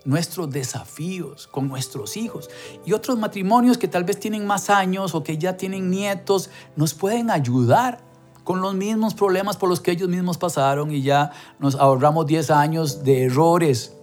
nuestros 0.05 0.51
desafíos 0.51 1.47
con 1.47 1.69
nuestros 1.69 2.19
hijos. 2.19 2.51
Y 2.85 2.93
otros 2.93 3.19
matrimonios 3.19 3.79
que 3.79 3.89
tal 3.89 4.05
vez 4.05 4.21
tienen 4.21 4.47
más 4.47 4.69
años 4.69 5.15
o 5.15 5.23
que 5.23 5.39
ya 5.39 5.57
tienen 5.57 5.89
nietos, 5.89 6.51
nos 6.77 6.93
pueden 6.93 7.31
ayudar 7.31 8.05
con 8.45 8.61
los 8.61 8.75
mismos 8.75 9.15
problemas 9.15 9.57
por 9.57 9.71
los 9.71 9.81
que 9.81 9.93
ellos 9.93 10.11
mismos 10.11 10.37
pasaron 10.37 10.91
y 10.91 11.01
ya 11.01 11.31
nos 11.59 11.75
ahorramos 11.75 12.27
10 12.27 12.51
años 12.51 13.03
de 13.03 13.25
errores. 13.25 13.97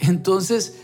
Entonces, 0.00 0.78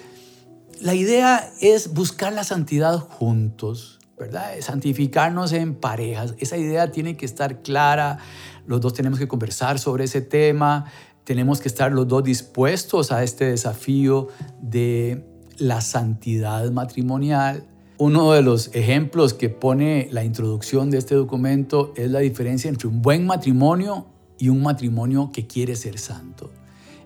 la 0.80 0.94
idea 0.94 1.50
es 1.60 1.94
buscar 1.94 2.32
la 2.32 2.44
santidad 2.44 2.98
juntos, 2.98 4.00
¿verdad? 4.18 4.52
Santificarnos 4.60 5.52
en 5.52 5.74
parejas. 5.74 6.34
Esa 6.38 6.56
idea 6.56 6.90
tiene 6.90 7.16
que 7.16 7.26
estar 7.26 7.62
clara. 7.62 8.18
Los 8.66 8.80
dos 8.80 8.92
tenemos 8.92 9.18
que 9.18 9.28
conversar 9.28 9.78
sobre 9.78 10.04
ese 10.04 10.20
tema. 10.20 10.86
Tenemos 11.24 11.60
que 11.60 11.68
estar 11.68 11.92
los 11.92 12.06
dos 12.06 12.22
dispuestos 12.22 13.12
a 13.12 13.22
este 13.22 13.46
desafío 13.46 14.28
de 14.60 15.24
la 15.58 15.80
santidad 15.80 16.70
matrimonial. 16.70 17.66
Uno 17.96 18.32
de 18.32 18.42
los 18.42 18.74
ejemplos 18.74 19.34
que 19.34 19.48
pone 19.48 20.08
la 20.10 20.24
introducción 20.24 20.90
de 20.90 20.98
este 20.98 21.14
documento 21.14 21.92
es 21.96 22.10
la 22.10 22.18
diferencia 22.18 22.68
entre 22.68 22.88
un 22.88 23.00
buen 23.02 23.24
matrimonio 23.24 24.08
y 24.38 24.48
un 24.48 24.62
matrimonio 24.62 25.30
que 25.32 25.46
quiere 25.46 25.76
ser 25.76 25.98
santo. 25.98 26.50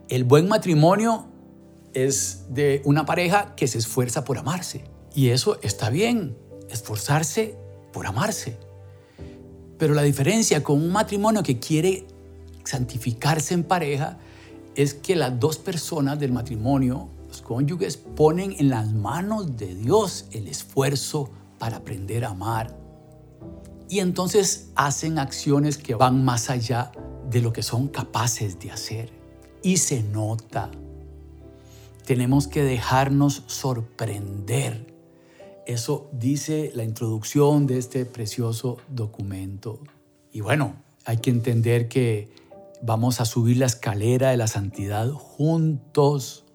El 0.08 0.24
buen 0.24 0.48
matrimonio 0.48 1.26
es 1.94 2.44
de 2.50 2.82
una 2.84 3.04
pareja 3.04 3.54
que 3.54 3.66
se 3.66 3.78
esfuerza 3.78 4.24
por 4.24 4.38
amarse. 4.38 4.84
Y 5.14 5.30
eso 5.30 5.58
está 5.62 5.90
bien, 5.90 6.36
esforzarse 6.70 7.56
por 7.92 8.06
amarse. 8.06 8.58
Pero 9.78 9.94
la 9.94 10.02
diferencia 10.02 10.62
con 10.62 10.82
un 10.82 10.90
matrimonio 10.90 11.42
que 11.42 11.58
quiere 11.58 12.06
santificarse 12.64 13.54
en 13.54 13.64
pareja 13.64 14.18
es 14.74 14.94
que 14.94 15.16
las 15.16 15.38
dos 15.40 15.58
personas 15.58 16.18
del 16.18 16.32
matrimonio, 16.32 17.08
los 17.28 17.42
cónyuges, 17.42 17.96
ponen 17.96 18.54
en 18.58 18.68
las 18.68 18.92
manos 18.92 19.56
de 19.56 19.74
Dios 19.74 20.26
el 20.32 20.48
esfuerzo 20.48 21.30
para 21.58 21.78
aprender 21.78 22.24
a 22.24 22.30
amar. 22.30 22.76
Y 23.88 24.00
entonces 24.00 24.68
hacen 24.74 25.18
acciones 25.18 25.78
que 25.78 25.94
van 25.94 26.24
más 26.24 26.50
allá 26.50 26.92
de 27.30 27.40
lo 27.40 27.52
que 27.52 27.62
son 27.62 27.88
capaces 27.88 28.58
de 28.58 28.70
hacer. 28.70 29.12
Y 29.62 29.78
se 29.78 30.02
nota 30.02 30.70
tenemos 32.08 32.48
que 32.48 32.62
dejarnos 32.62 33.42
sorprender. 33.48 34.94
Eso 35.66 36.08
dice 36.10 36.72
la 36.74 36.82
introducción 36.82 37.66
de 37.66 37.76
este 37.76 38.06
precioso 38.06 38.78
documento. 38.88 39.80
Y 40.32 40.40
bueno, 40.40 40.76
hay 41.04 41.18
que 41.18 41.28
entender 41.28 41.86
que 41.86 42.30
vamos 42.80 43.20
a 43.20 43.26
subir 43.26 43.58
la 43.58 43.66
escalera 43.66 44.30
de 44.30 44.38
la 44.38 44.46
santidad 44.46 45.10
juntos. 45.10 46.46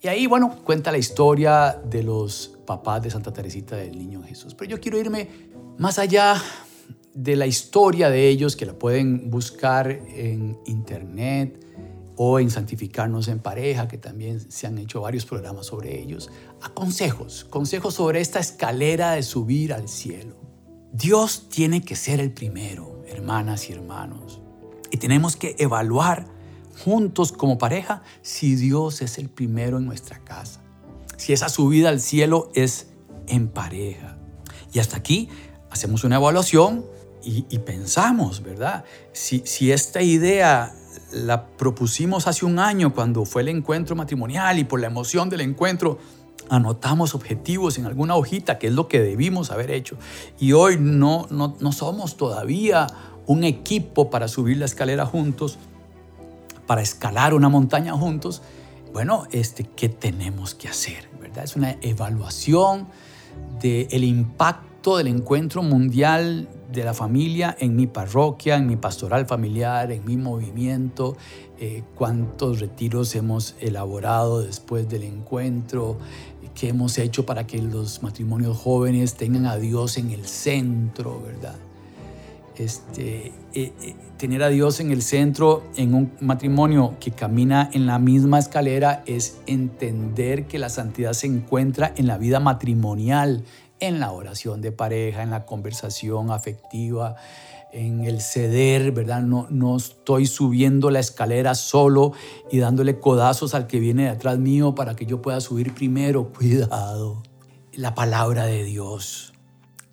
Y 0.00 0.08
ahí, 0.08 0.26
bueno, 0.26 0.56
cuenta 0.64 0.90
la 0.90 0.96
historia 0.96 1.78
de 1.84 2.02
los 2.02 2.56
papás 2.64 3.02
de 3.02 3.10
Santa 3.10 3.30
Teresita 3.30 3.76
del 3.76 3.98
Niño 3.98 4.22
Jesús. 4.22 4.54
Pero 4.54 4.70
yo 4.70 4.80
quiero 4.80 4.98
irme 4.98 5.28
más 5.76 5.98
allá 5.98 6.42
de 7.12 7.36
la 7.36 7.46
historia 7.46 8.08
de 8.08 8.26
ellos, 8.26 8.56
que 8.56 8.64
la 8.64 8.72
pueden 8.72 9.28
buscar 9.28 9.90
en 9.90 10.58
internet 10.64 11.67
o 12.20 12.40
en 12.40 12.50
Santificarnos 12.50 13.28
en 13.28 13.38
Pareja, 13.38 13.86
que 13.86 13.96
también 13.96 14.50
se 14.50 14.66
han 14.66 14.76
hecho 14.78 15.00
varios 15.00 15.24
programas 15.24 15.66
sobre 15.66 16.00
ellos, 16.00 16.30
a 16.60 16.68
consejos, 16.70 17.46
consejos 17.48 17.94
sobre 17.94 18.20
esta 18.20 18.40
escalera 18.40 19.12
de 19.12 19.22
subir 19.22 19.72
al 19.72 19.88
cielo. 19.88 20.36
Dios 20.92 21.48
tiene 21.48 21.80
que 21.80 21.94
ser 21.94 22.18
el 22.18 22.32
primero, 22.32 23.04
hermanas 23.06 23.70
y 23.70 23.72
hermanos, 23.72 24.40
y 24.90 24.96
tenemos 24.96 25.36
que 25.36 25.54
evaluar 25.60 26.26
juntos 26.84 27.30
como 27.30 27.56
pareja 27.56 28.02
si 28.20 28.56
Dios 28.56 29.00
es 29.00 29.18
el 29.18 29.28
primero 29.28 29.78
en 29.78 29.86
nuestra 29.86 30.18
casa, 30.24 30.60
si 31.16 31.32
esa 31.32 31.48
subida 31.48 31.88
al 31.88 32.00
cielo 32.00 32.50
es 32.52 32.88
en 33.28 33.46
pareja. 33.46 34.18
Y 34.72 34.80
hasta 34.80 34.96
aquí 34.96 35.28
hacemos 35.70 36.02
una 36.02 36.16
evaluación 36.16 36.84
y, 37.22 37.42
pensamos, 37.58 38.42
¿verdad? 38.42 38.84
Si, 39.12 39.42
si 39.44 39.70
esta 39.70 40.00
idea 40.00 40.74
la 41.12 41.46
propusimos 41.46 42.26
hace 42.26 42.44
un 42.44 42.58
año 42.58 42.94
cuando 42.94 43.24
fue 43.24 43.42
el 43.42 43.48
encuentro 43.48 43.96
matrimonial 43.96 44.58
y 44.58 44.64
por 44.64 44.80
la 44.80 44.88
emoción 44.88 45.28
del 45.30 45.40
encuentro 45.40 45.98
anotamos 46.50 47.14
objetivos 47.14 47.78
en 47.78 47.86
alguna 47.86 48.14
hojita, 48.14 48.58
que 48.58 48.68
es 48.68 48.72
lo 48.72 48.88
que 48.88 49.00
debimos 49.00 49.50
haber 49.50 49.70
hecho. 49.70 49.96
Y 50.38 50.52
hoy 50.52 50.76
no, 50.78 51.26
no, 51.30 51.56
no 51.60 51.72
somos 51.72 52.16
todavía 52.16 52.86
un 53.26 53.44
equipo 53.44 54.10
para 54.10 54.28
subir 54.28 54.56
la 54.56 54.64
escalera 54.64 55.04
juntos, 55.04 55.58
para 56.66 56.80
escalar 56.80 57.34
una 57.34 57.48
montaña 57.48 57.92
juntos. 57.92 58.42
Bueno, 58.92 59.26
este, 59.32 59.64
¿qué 59.64 59.88
tenemos 59.88 60.54
que 60.54 60.68
hacer? 60.68 61.08
¿verdad? 61.20 61.44
Es 61.44 61.56
una 61.56 61.76
evaluación 61.82 62.88
del 63.60 64.04
impacto 64.04 64.96
del 64.96 65.08
encuentro 65.08 65.62
mundial 65.62 66.48
de 66.70 66.84
la 66.84 66.94
familia 66.94 67.56
en 67.58 67.76
mi 67.76 67.86
parroquia, 67.86 68.56
en 68.56 68.66
mi 68.66 68.76
pastoral 68.76 69.26
familiar, 69.26 69.90
en 69.90 70.04
mi 70.04 70.16
movimiento, 70.16 71.16
eh, 71.58 71.82
cuántos 71.94 72.60
retiros 72.60 73.14
hemos 73.14 73.54
elaborado 73.60 74.42
después 74.42 74.88
del 74.88 75.04
encuentro, 75.04 75.98
qué 76.54 76.68
hemos 76.68 76.98
hecho 76.98 77.24
para 77.24 77.46
que 77.46 77.62
los 77.62 78.02
matrimonios 78.02 78.56
jóvenes 78.56 79.14
tengan 79.14 79.46
a 79.46 79.56
Dios 79.56 79.96
en 79.96 80.10
el 80.10 80.26
centro, 80.26 81.22
¿verdad? 81.24 81.56
Este, 82.56 83.28
eh, 83.54 83.72
eh, 83.82 83.94
tener 84.16 84.42
a 84.42 84.48
Dios 84.48 84.80
en 84.80 84.90
el 84.90 85.02
centro 85.02 85.62
en 85.76 85.94
un 85.94 86.10
matrimonio 86.20 86.96
que 86.98 87.12
camina 87.12 87.70
en 87.72 87.86
la 87.86 88.00
misma 88.00 88.40
escalera 88.40 89.04
es 89.06 89.38
entender 89.46 90.46
que 90.46 90.58
la 90.58 90.68
santidad 90.68 91.12
se 91.12 91.28
encuentra 91.28 91.92
en 91.96 92.08
la 92.08 92.18
vida 92.18 92.40
matrimonial, 92.40 93.44
en 93.80 94.00
la 94.00 94.12
oración 94.12 94.60
de 94.60 94.72
pareja, 94.72 95.22
en 95.22 95.30
la 95.30 95.44
conversación 95.44 96.30
afectiva, 96.30 97.16
en 97.72 98.04
el 98.04 98.20
ceder, 98.20 98.92
¿verdad? 98.92 99.22
No, 99.22 99.46
no 99.50 99.76
estoy 99.76 100.26
subiendo 100.26 100.90
la 100.90 101.00
escalera 101.00 101.54
solo 101.54 102.12
y 102.50 102.58
dándole 102.58 102.98
codazos 102.98 103.54
al 103.54 103.66
que 103.66 103.78
viene 103.78 104.08
detrás 104.08 104.38
mío 104.38 104.74
para 104.74 104.96
que 104.96 105.06
yo 105.06 105.20
pueda 105.20 105.40
subir 105.40 105.74
primero. 105.74 106.32
Cuidado. 106.36 107.22
La 107.72 107.94
palabra 107.94 108.46
de 108.46 108.64
Dios. 108.64 109.34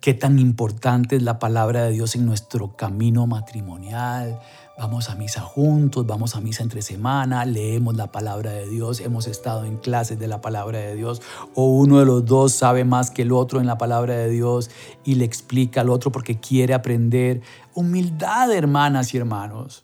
Qué 0.00 0.14
tan 0.14 0.38
importante 0.38 1.16
es 1.16 1.22
la 1.22 1.38
palabra 1.38 1.84
de 1.84 1.90
Dios 1.90 2.14
en 2.14 2.26
nuestro 2.26 2.76
camino 2.76 3.26
matrimonial, 3.26 4.38
Vamos 4.78 5.08
a 5.08 5.14
misa 5.14 5.40
juntos, 5.40 6.06
vamos 6.06 6.36
a 6.36 6.40
misa 6.42 6.62
entre 6.62 6.82
semana, 6.82 7.46
leemos 7.46 7.96
la 7.96 8.12
palabra 8.12 8.52
de 8.52 8.68
Dios, 8.68 9.00
hemos 9.00 9.26
estado 9.26 9.64
en 9.64 9.78
clases 9.78 10.18
de 10.18 10.28
la 10.28 10.42
palabra 10.42 10.78
de 10.78 10.94
Dios, 10.94 11.22
o 11.54 11.64
uno 11.64 11.98
de 11.98 12.04
los 12.04 12.26
dos 12.26 12.52
sabe 12.52 12.84
más 12.84 13.10
que 13.10 13.22
el 13.22 13.32
otro 13.32 13.58
en 13.58 13.66
la 13.66 13.78
palabra 13.78 14.14
de 14.14 14.28
Dios 14.28 14.70
y 15.02 15.14
le 15.14 15.24
explica 15.24 15.80
al 15.80 15.88
otro 15.88 16.12
porque 16.12 16.38
quiere 16.38 16.74
aprender. 16.74 17.40
Humildad, 17.74 18.52
hermanas 18.52 19.14
y 19.14 19.16
hermanos. 19.16 19.82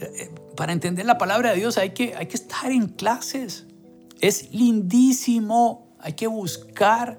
Eh, 0.00 0.30
para 0.56 0.72
entender 0.72 1.06
la 1.06 1.18
palabra 1.18 1.50
de 1.50 1.56
Dios 1.56 1.76
hay 1.76 1.90
que, 1.90 2.14
hay 2.14 2.26
que 2.26 2.36
estar 2.36 2.70
en 2.70 2.86
clases. 2.86 3.66
Es 4.20 4.54
lindísimo, 4.54 5.96
hay 5.98 6.12
que 6.12 6.28
buscar 6.28 7.18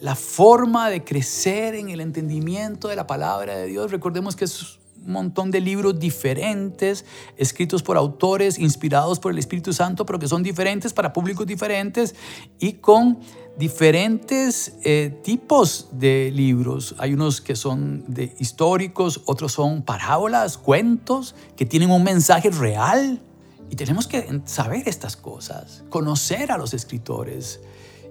la 0.00 0.14
forma 0.14 0.88
de 0.88 1.04
crecer 1.04 1.74
en 1.74 1.90
el 1.90 2.00
entendimiento 2.00 2.88
de 2.88 2.96
la 2.96 3.06
palabra 3.06 3.54
de 3.54 3.66
Dios. 3.66 3.90
Recordemos 3.90 4.34
que 4.34 4.46
es 4.46 4.78
montón 5.12 5.50
de 5.50 5.60
libros 5.60 5.98
diferentes, 5.98 7.04
escritos 7.36 7.82
por 7.82 7.96
autores 7.96 8.58
inspirados 8.58 9.18
por 9.18 9.32
el 9.32 9.38
Espíritu 9.38 9.72
Santo, 9.72 10.06
pero 10.06 10.18
que 10.18 10.28
son 10.28 10.42
diferentes 10.42 10.92
para 10.92 11.12
públicos 11.12 11.46
diferentes 11.46 12.14
y 12.58 12.74
con 12.74 13.18
diferentes 13.58 14.76
eh, 14.84 15.18
tipos 15.24 15.88
de 15.92 16.30
libros. 16.32 16.94
Hay 16.98 17.12
unos 17.12 17.40
que 17.40 17.56
son 17.56 18.04
de 18.06 18.34
históricos, 18.38 19.22
otros 19.26 19.52
son 19.52 19.82
parábolas, 19.82 20.56
cuentos, 20.56 21.34
que 21.56 21.66
tienen 21.66 21.90
un 21.90 22.04
mensaje 22.04 22.50
real. 22.50 23.20
Y 23.70 23.76
tenemos 23.76 24.06
que 24.06 24.42
saber 24.46 24.88
estas 24.88 25.16
cosas, 25.16 25.82
conocer 25.90 26.52
a 26.52 26.56
los 26.56 26.72
escritores 26.72 27.60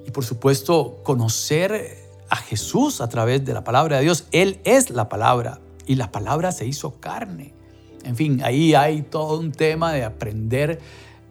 y 0.05 0.11
por 0.11 0.23
supuesto 0.23 0.99
conocer 1.03 1.97
a 2.29 2.35
Jesús 2.35 3.01
a 3.01 3.09
través 3.09 3.43
de 3.43 3.53
la 3.53 3.63
palabra 3.63 3.97
de 3.97 4.03
Dios. 4.03 4.25
Él 4.31 4.59
es 4.65 4.89
la 4.89 5.09
palabra 5.09 5.59
y 5.87 5.95
la 5.95 6.11
palabra 6.11 6.51
se 6.51 6.67
hizo 6.67 6.99
carne. 6.99 7.53
En 8.03 8.15
fin, 8.15 8.41
ahí 8.43 8.75
hay 8.75 9.01
todo 9.01 9.39
un 9.39 9.51
tema 9.51 9.93
de 9.93 10.03
aprender 10.03 10.79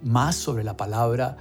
más 0.03 0.35
sobre 0.37 0.65
la 0.65 0.77
palabra 0.77 1.37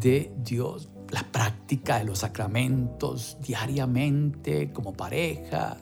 de 0.00 0.32
Dios, 0.44 0.88
la 1.10 1.22
práctica 1.22 1.98
de 1.98 2.04
los 2.04 2.18
sacramentos 2.18 3.38
diariamente 3.40 4.72
como 4.72 4.92
pareja. 4.92 5.76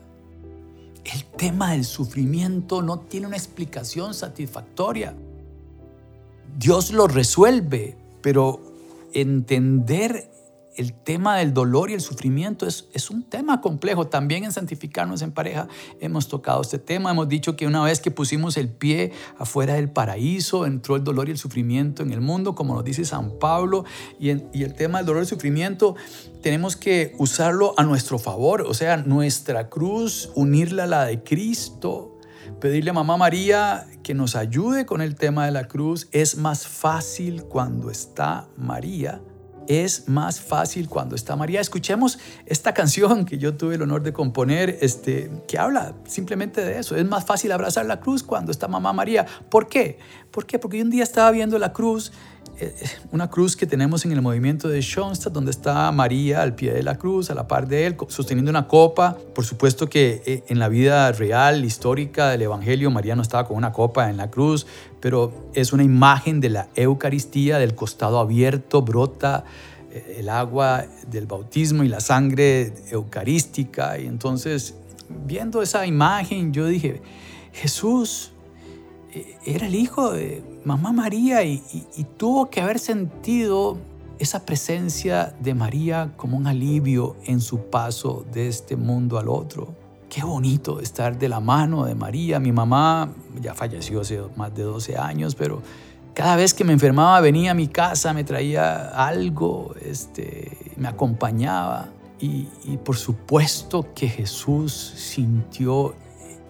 El 1.04 1.24
tema 1.24 1.72
del 1.72 1.84
sufrimiento 1.84 2.82
no 2.82 3.00
tiene 3.00 3.26
una 3.26 3.36
explicación 3.36 4.14
satisfactoria. 4.14 5.14
Dios 6.56 6.92
lo 6.92 7.08
resuelve, 7.08 7.96
pero 8.22 8.60
entender 9.12 10.30
el 10.76 10.92
tema 10.92 11.36
del 11.38 11.54
dolor 11.54 11.90
y 11.90 11.94
el 11.94 12.00
sufrimiento 12.00 12.66
es, 12.66 12.88
es, 12.92 13.10
un 13.10 13.22
tema 13.22 13.60
complejo. 13.60 14.06
También 14.06 14.44
en 14.44 14.52
santificarnos 14.52 15.22
en 15.22 15.32
pareja 15.32 15.68
hemos 16.00 16.28
tocado 16.28 16.62
este 16.62 16.78
tema. 16.78 17.10
Hemos 17.10 17.28
dicho 17.28 17.56
que 17.56 17.66
una 17.66 17.82
vez 17.82 18.00
que 18.00 18.10
pusimos 18.10 18.56
el 18.56 18.68
pie 18.68 19.12
afuera 19.38 19.74
del 19.74 19.90
paraíso, 19.90 20.66
entró 20.66 20.96
el 20.96 21.04
dolor 21.04 21.28
y 21.28 21.32
el 21.32 21.38
sufrimiento 21.38 22.02
en 22.02 22.12
el 22.12 22.20
mundo, 22.20 22.54
como 22.54 22.74
nos 22.74 22.84
dice 22.84 23.04
San 23.04 23.38
Pablo. 23.38 23.84
Y, 24.18 24.30
y 24.30 24.62
el 24.62 24.74
tema 24.74 24.98
del 24.98 25.06
dolor 25.06 25.22
y 25.22 25.24
el 25.24 25.28
sufrimiento 25.28 25.96
tenemos 26.42 26.76
que 26.76 27.14
usarlo 27.18 27.74
a 27.76 27.84
nuestro 27.84 28.18
favor. 28.18 28.62
O 28.62 28.74
sea, 28.74 28.96
nuestra 28.96 29.68
cruz, 29.68 30.30
unirla 30.34 30.84
a 30.84 30.86
la 30.86 31.04
de 31.04 31.22
Cristo. 31.22 32.10
Pedirle 32.60 32.90
a 32.90 32.94
Mamá 32.94 33.16
María 33.16 33.86
que 34.02 34.14
nos 34.14 34.36
ayude 34.36 34.86
con 34.86 35.00
el 35.00 35.16
tema 35.16 35.46
de 35.46 35.52
la 35.52 35.68
cruz. 35.68 36.08
Es 36.12 36.36
más 36.36 36.66
fácil 36.66 37.44
cuando 37.44 37.90
está 37.90 38.48
María 38.56 39.20
es 39.68 40.08
más 40.08 40.40
fácil 40.40 40.88
cuando 40.88 41.14
está 41.16 41.36
María. 41.36 41.60
Escuchemos 41.60 42.18
esta 42.46 42.74
canción 42.74 43.24
que 43.24 43.38
yo 43.38 43.56
tuve 43.56 43.76
el 43.76 43.82
honor 43.82 44.02
de 44.02 44.12
componer, 44.12 44.78
este, 44.80 45.30
que 45.46 45.58
habla 45.58 45.94
simplemente 46.06 46.64
de 46.64 46.78
eso. 46.78 46.96
Es 46.96 47.04
más 47.04 47.24
fácil 47.24 47.52
abrazar 47.52 47.86
la 47.86 48.00
cruz 48.00 48.22
cuando 48.22 48.52
está 48.52 48.68
mamá 48.68 48.92
María. 48.92 49.26
¿Por 49.50 49.68
qué? 49.68 49.98
¿Por 50.30 50.46
qué? 50.46 50.58
Porque 50.58 50.82
un 50.82 50.90
día 50.90 51.02
estaba 51.02 51.30
viendo 51.30 51.58
la 51.58 51.72
cruz 51.72 52.12
una 53.10 53.28
cruz 53.30 53.56
que 53.56 53.66
tenemos 53.66 54.04
en 54.04 54.12
el 54.12 54.22
movimiento 54.22 54.68
de 54.68 54.80
Schoenstatt, 54.80 55.32
donde 55.32 55.50
está 55.50 55.90
María 55.92 56.42
al 56.42 56.54
pie 56.54 56.72
de 56.72 56.82
la 56.82 56.96
cruz, 56.98 57.30
a 57.30 57.34
la 57.34 57.48
par 57.48 57.66
de 57.66 57.86
él, 57.86 57.96
sosteniendo 58.08 58.50
una 58.50 58.68
copa. 58.68 59.16
Por 59.34 59.44
supuesto 59.44 59.88
que 59.88 60.22
eh, 60.26 60.44
en 60.48 60.58
la 60.58 60.68
vida 60.68 61.10
real, 61.12 61.64
histórica 61.64 62.30
del 62.30 62.42
Evangelio, 62.42 62.90
María 62.90 63.16
no 63.16 63.22
estaba 63.22 63.46
con 63.46 63.56
una 63.56 63.72
copa 63.72 64.08
en 64.10 64.16
la 64.16 64.30
cruz, 64.30 64.66
pero 65.00 65.50
es 65.54 65.72
una 65.72 65.82
imagen 65.82 66.40
de 66.40 66.50
la 66.50 66.68
Eucaristía, 66.74 67.58
del 67.58 67.74
costado 67.74 68.18
abierto, 68.18 68.82
brota 68.82 69.44
eh, 69.90 70.16
el 70.20 70.28
agua 70.28 70.84
del 71.10 71.26
bautismo 71.26 71.82
y 71.82 71.88
la 71.88 72.00
sangre 72.00 72.72
eucarística. 72.90 73.98
Y 73.98 74.06
entonces, 74.06 74.74
viendo 75.26 75.62
esa 75.62 75.86
imagen, 75.86 76.52
yo 76.52 76.66
dije, 76.66 77.02
Jesús 77.52 78.30
era 79.46 79.68
el 79.68 79.76
hijo 79.76 80.12
de 80.12 80.53
mamá 80.64 80.92
María 80.92 81.44
y, 81.44 81.62
tuvo 82.16 82.48
que 82.50 82.60
haber 82.60 82.78
sentido 82.78 83.76
esa 84.18 84.44
presencia 84.44 85.34
de 85.40 85.54
María 85.54 86.12
como 86.16 86.36
un 86.36 86.46
alivio 86.46 87.16
en 87.24 87.40
su 87.40 87.58
paso 87.66 88.24
de 88.32 88.48
este 88.48 88.76
mundo 88.76 89.18
al 89.18 89.28
otro. 89.28 89.74
Qué 90.08 90.22
bonito 90.22 90.80
estar 90.80 91.18
de 91.18 91.28
la 91.28 91.40
mano 91.40 91.84
de 91.84 91.94
María. 91.94 92.38
Mi 92.38 92.52
mamá 92.52 93.12
ya 93.40 93.54
falleció 93.54 94.00
hace 94.00 94.22
más 94.36 94.54
de 94.54 94.62
12 94.62 94.96
años, 94.96 95.34
pero 95.34 95.60
cada 96.14 96.36
vez 96.36 96.54
que 96.54 96.64
me 96.64 96.72
enfermaba 96.72 97.20
venía 97.20 97.50
a 97.50 97.54
mi 97.54 97.66
casa, 97.66 98.12
me 98.14 98.22
traía 98.22 98.88
algo, 98.90 99.74
este, 99.82 100.56
me 100.76 100.88
acompañaba. 100.88 101.88
Y, 102.20 102.46
y 102.64 102.76
por 102.76 102.96
supuesto 102.96 103.92
que 103.92 104.08
Jesús 104.08 104.72
sintió 104.72 105.94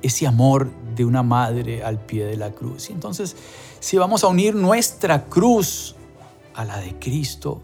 ese 0.03 0.27
amor 0.27 0.71
de 0.95 1.07
una 1.07 1.23
madre 1.23 1.83
al 1.83 1.99
pie 1.99 2.27
de 2.27 2.37
la 2.37 2.51
cruz. 2.51 2.91
Y 2.91 2.93
entonces, 2.93 3.35
si 3.85 3.99
vamos 3.99 4.25
a 4.25 4.29
unir 4.29 4.55
nuestra 4.55 5.27
cruz 5.27 5.95
a 6.55 6.65
la 6.65 6.79
de 6.79 6.99
Cristo, 6.99 7.63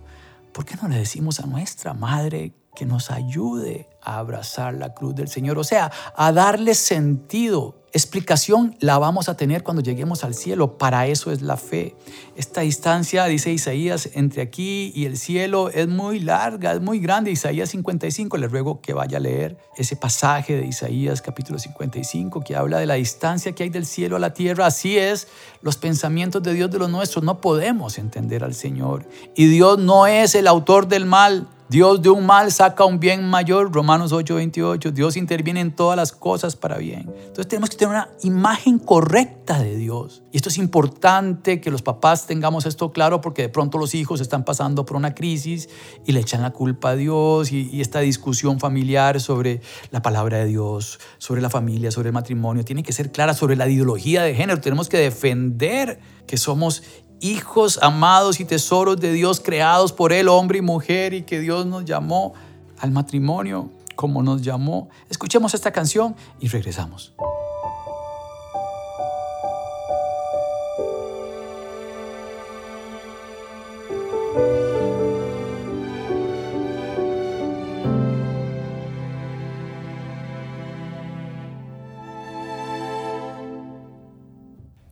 ¿por 0.53 0.67
qué 0.67 0.77
no 0.77 0.87
le 0.87 0.99
decimos 0.99 1.41
a 1.41 1.47
nuestra 1.47 1.95
madre 1.95 2.53
que 2.75 2.85
nos 2.85 3.11
ayude 3.11 3.89
a 4.03 4.19
abrazar 4.19 4.75
la 4.75 4.95
cruz 4.95 5.15
del 5.15 5.29
Señor? 5.29 5.59
O 5.59 5.65
sea, 5.65 5.91
a 6.17 6.33
darle 6.33 6.75
sentido 6.75 7.81
explicación 7.93 8.77
la 8.79 8.99
vamos 8.99 9.29
a 9.29 9.37
tener 9.37 9.63
cuando 9.63 9.83
lleguemos 9.83 10.23
al 10.25 10.35
cielo. 10.35 10.79
Para 10.79 11.07
eso 11.07 11.33
es 11.33 11.43
la 11.43 11.57
fe. 11.57 11.97
Esta 12.37 12.61
distancia, 12.61 13.25
dice 13.25 13.53
Isaías, 13.53 14.11
entre 14.15 14.43
aquí 14.43 14.93
y 14.95 15.07
el 15.07 15.17
cielo 15.17 15.71
es 15.71 15.89
muy 15.89 16.21
larga, 16.21 16.73
es 16.73 16.81
muy 16.81 17.01
grande. 17.01 17.31
Isaías 17.31 17.71
55, 17.71 18.37
le 18.37 18.49
ruego 18.49 18.81
que 18.81 18.93
vaya 18.93 19.19
a 19.19 19.21
leer 19.21 19.59
ese 19.77 19.97
pasaje 19.97 20.57
de 20.57 20.67
Isaías 20.67 21.21
capítulo 21.23 21.59
55 21.59 22.41
que 22.43 22.57
habla 22.57 22.79
de 22.79 22.87
la 22.87 22.95
distancia 22.95 23.53
que 23.53 23.65
hay 23.65 23.71
del 23.71 23.87
cielo 23.87 24.17
a 24.17 24.21
la 24.21 24.35
tierra. 24.35 24.67
Así 24.67 24.97
es, 24.97 25.29
los 25.63 25.77
pensamientos 25.77 26.43
de 26.43 26.55
Dios 26.55 26.71
de 26.71 26.79
los 26.79 26.91
nuestros. 26.91 27.25
No 27.25 27.41
podemos 27.41 27.99
entender 27.99 28.45
al 28.45 28.55
Señor. 28.55 29.07
Y 29.35 29.47
Dios 29.47 29.79
no 29.79 30.07
es 30.07 30.35
el 30.35 30.47
autor 30.47 30.87
del 30.87 31.07
mal. 31.07 31.49
Dios 31.71 32.03
de 32.03 32.11
un 32.11 32.27
mal 32.27 32.51
saca 32.51 32.85
un 32.85 32.99
bien 32.99 33.31
mayor, 33.31 33.73
Romanos 33.73 34.11
8:28. 34.11 34.91
Dios 34.91 35.17
interviene 35.17 35.61
en 35.61 35.71
todas 35.71 35.97
las 35.97 36.11
cosas 36.11 36.57
para 36.57 36.79
bien. 36.79 37.03
Entonces 37.17 37.47
tenemos 37.47 37.71
que 37.71 37.77
tener 37.77 37.95
una 37.95 38.09
imagen 38.25 38.81
correcta 38.81 39.63
de 39.63 39.77
Dios. 39.77 40.25
Y 40.33 40.39
esto 40.39 40.49
es 40.49 40.59
importante 40.59 41.61
que 41.61 41.71
los 41.71 41.83
papás 41.83 42.27
tengamos 42.27 42.67
esto 42.67 42.91
claro 42.91 43.21
porque 43.21 43.43
de 43.43 43.51
pronto 43.51 43.79
los 43.79 43.95
hijos 43.95 44.21
están 44.21 44.45
pasando 44.45 44.85
por 44.85 44.97
una 44.97 45.15
crisis 45.15 45.69
y 46.05 46.11
le 46.11 46.19
echan 46.19 46.43
la 46.43 46.51
culpa 46.51 46.91
a 46.91 46.97
Dios 46.97 47.53
y, 47.53 47.71
y 47.71 47.81
esta 47.81 48.01
discusión 48.01 48.59
familiar 48.59 49.21
sobre 49.21 49.61
la 49.93 50.03
palabra 50.03 50.39
de 50.39 50.47
Dios, 50.47 50.99
sobre 51.19 51.41
la 51.41 51.51
familia, 51.51 51.93
sobre 51.93 52.09
el 52.09 52.15
matrimonio, 52.15 52.65
tiene 52.65 52.83
que 52.83 52.93
ser 52.93 53.13
clara 53.13 53.33
sobre 53.33 53.55
la 53.55 53.69
ideología 53.69 54.25
de 54.25 54.35
género. 54.35 54.61
Tenemos 54.61 54.89
que 54.89 54.99
defender 54.99 56.01
que 56.27 56.37
somos 56.37 56.83
hijos 57.21 57.79
amados 57.83 58.41
y 58.41 58.45
tesoros 58.45 58.99
de 59.01 59.13
Dios 59.13 59.41
creados 59.41 59.93
por 59.93 60.13
Él, 60.13 60.29
hombre 60.29 60.59
y 60.59 60.63
mujer, 60.63 61.15
y 61.15 61.23
que 61.23 61.41
Dios 61.41 61.67
nos 61.67 61.85
llamó 61.85 62.35
al 62.79 62.91
matrimonio 62.91 63.71
como 63.95 64.23
nos 64.23 64.43
llamó. 64.43 64.89
Escuchemos 65.11 65.55
esta 65.55 65.71
canción 65.71 66.17
y 66.41 66.49
regresamos. 66.49 67.13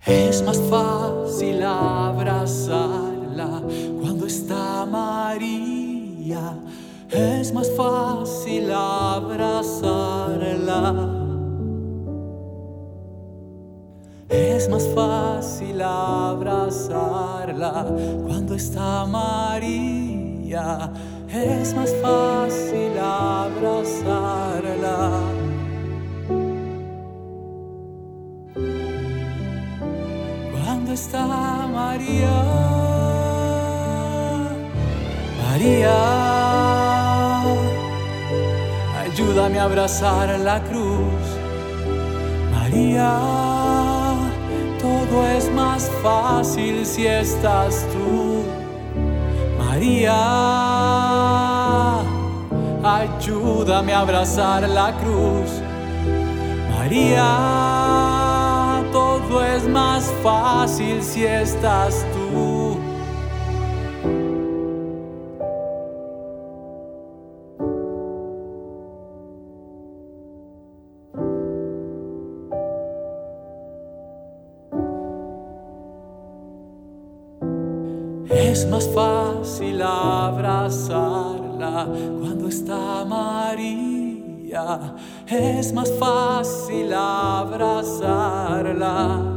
Es 0.09 0.43
más 0.43 0.59
fácil 0.71 1.63
abrazarla 1.63 3.63
cuando 4.01 4.25
está 4.25 4.87
María. 4.87 6.55
Es 7.11 7.53
más 7.53 7.71
fácil 7.77 8.73
abrazarla. 8.73 9.35
Es 14.31 14.67
más 14.71 14.89
fácil 14.95 15.83
abrazarla 15.83 17.87
cuando 18.27 18.55
está 18.55 19.05
María. 19.05 20.91
Es 21.31 21.75
más 21.75 21.95
fácil 22.01 22.99
abrazarla. 22.99 24.28
María? 31.07 32.37
María, 35.43 35.99
ayúdame 39.05 39.59
a 39.59 39.65
abrazar 39.65 40.29
la 40.41 40.61
cruz. 40.65 41.25
María, 42.53 43.21
todo 44.81 45.27
es 45.37 45.51
más 45.53 45.89
fácil 46.03 46.85
si 46.85 47.07
estás 47.07 47.87
tú. 47.93 48.43
María, 49.59 50.19
ayúdame 52.83 53.93
a 53.93 54.01
abrazar 54.01 54.69
la 54.69 54.93
cruz. 55.01 55.51
María 56.77 57.78
más 59.73 60.13
fácil 60.23 61.03
si 61.03 61.25
estás 61.25 62.05
tú. 62.13 62.77
Es 78.31 78.69
más 78.71 78.87
fácil 78.89 79.83
abrazarla 79.83 81.89
cuando 82.21 82.49
está 82.49 83.05
María 83.05 83.79
es 85.27 85.73
más 85.73 85.91
fácil 85.99 86.93
abrazarla. 86.95 89.28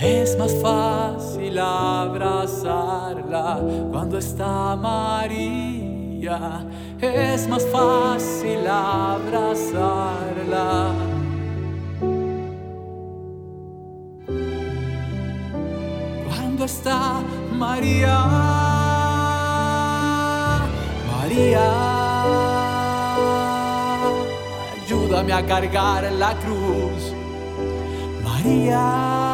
Es 0.00 0.38
más 0.38 0.54
fácil 0.62 1.58
abrazarla 1.58 3.60
cuando 3.90 4.18
está 4.18 4.76
María. 4.76 6.64
Es 7.00 7.48
más 7.48 7.66
fácil 7.66 8.64
abrazarla. 8.64 9.32
Cuando 16.28 16.64
está 16.64 17.20
María. 17.52 18.18
María, 21.10 21.66
ayúdame 24.80 25.32
a 25.32 25.44
cargar 25.44 26.04
la 26.12 26.34
cruz. 26.34 27.12
María, 28.22 29.27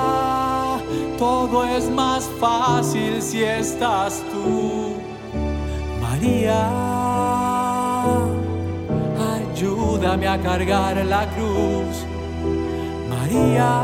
todo 1.19 1.65
es 1.65 1.89
más 1.91 2.29
fácil 2.41 3.21
si 3.23 3.43
estás 3.45 4.23
tú. 4.31 4.95
María, 6.01 6.69
ayúdame 9.37 10.29
a 10.29 10.39
cargar 10.41 10.97
la 11.05 11.27
cruz. 11.35 12.05
María, 13.09 13.83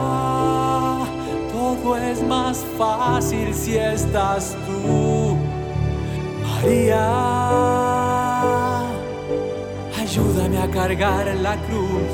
todo 1.52 1.96
es 1.96 2.22
más 2.22 2.64
fácil 2.78 3.54
si 3.54 3.76
estás 3.76 4.56
tú. 4.66 5.36
María 6.42 7.50
ayúdame 10.10 10.58
a 10.58 10.68
cargar 10.68 11.26
la 11.36 11.56
cruz. 11.66 12.10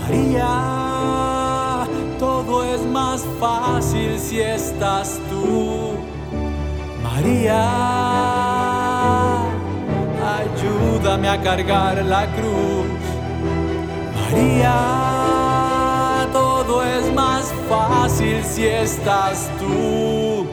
María, 0.00 0.87
es 2.74 2.84
más 2.84 3.24
fácil 3.40 4.18
si 4.18 4.40
estás 4.40 5.20
tú. 5.28 5.96
María, 7.02 7.64
ayúdame 10.38 11.28
a 11.28 11.40
cargar 11.42 12.04
la 12.04 12.26
cruz. 12.36 12.86
María, 14.14 14.76
todo 16.32 16.82
es 16.82 17.12
más 17.12 17.52
fácil 17.68 18.44
si 18.44 18.66
estás 18.66 19.50
tú. 19.58 20.46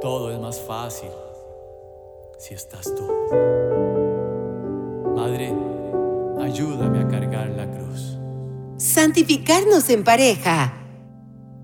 Todo 0.00 0.30
es 0.30 0.38
más 0.38 0.60
fácil 0.60 1.10
si 2.38 2.54
estás 2.54 2.84
tú. 2.94 4.03
Madre, 5.14 5.54
ayúdame 6.40 7.00
a 7.00 7.08
cargar 7.08 7.48
la 7.50 7.70
cruz. 7.70 8.18
Santificarnos 8.76 9.88
en 9.90 10.04
pareja. 10.04 10.74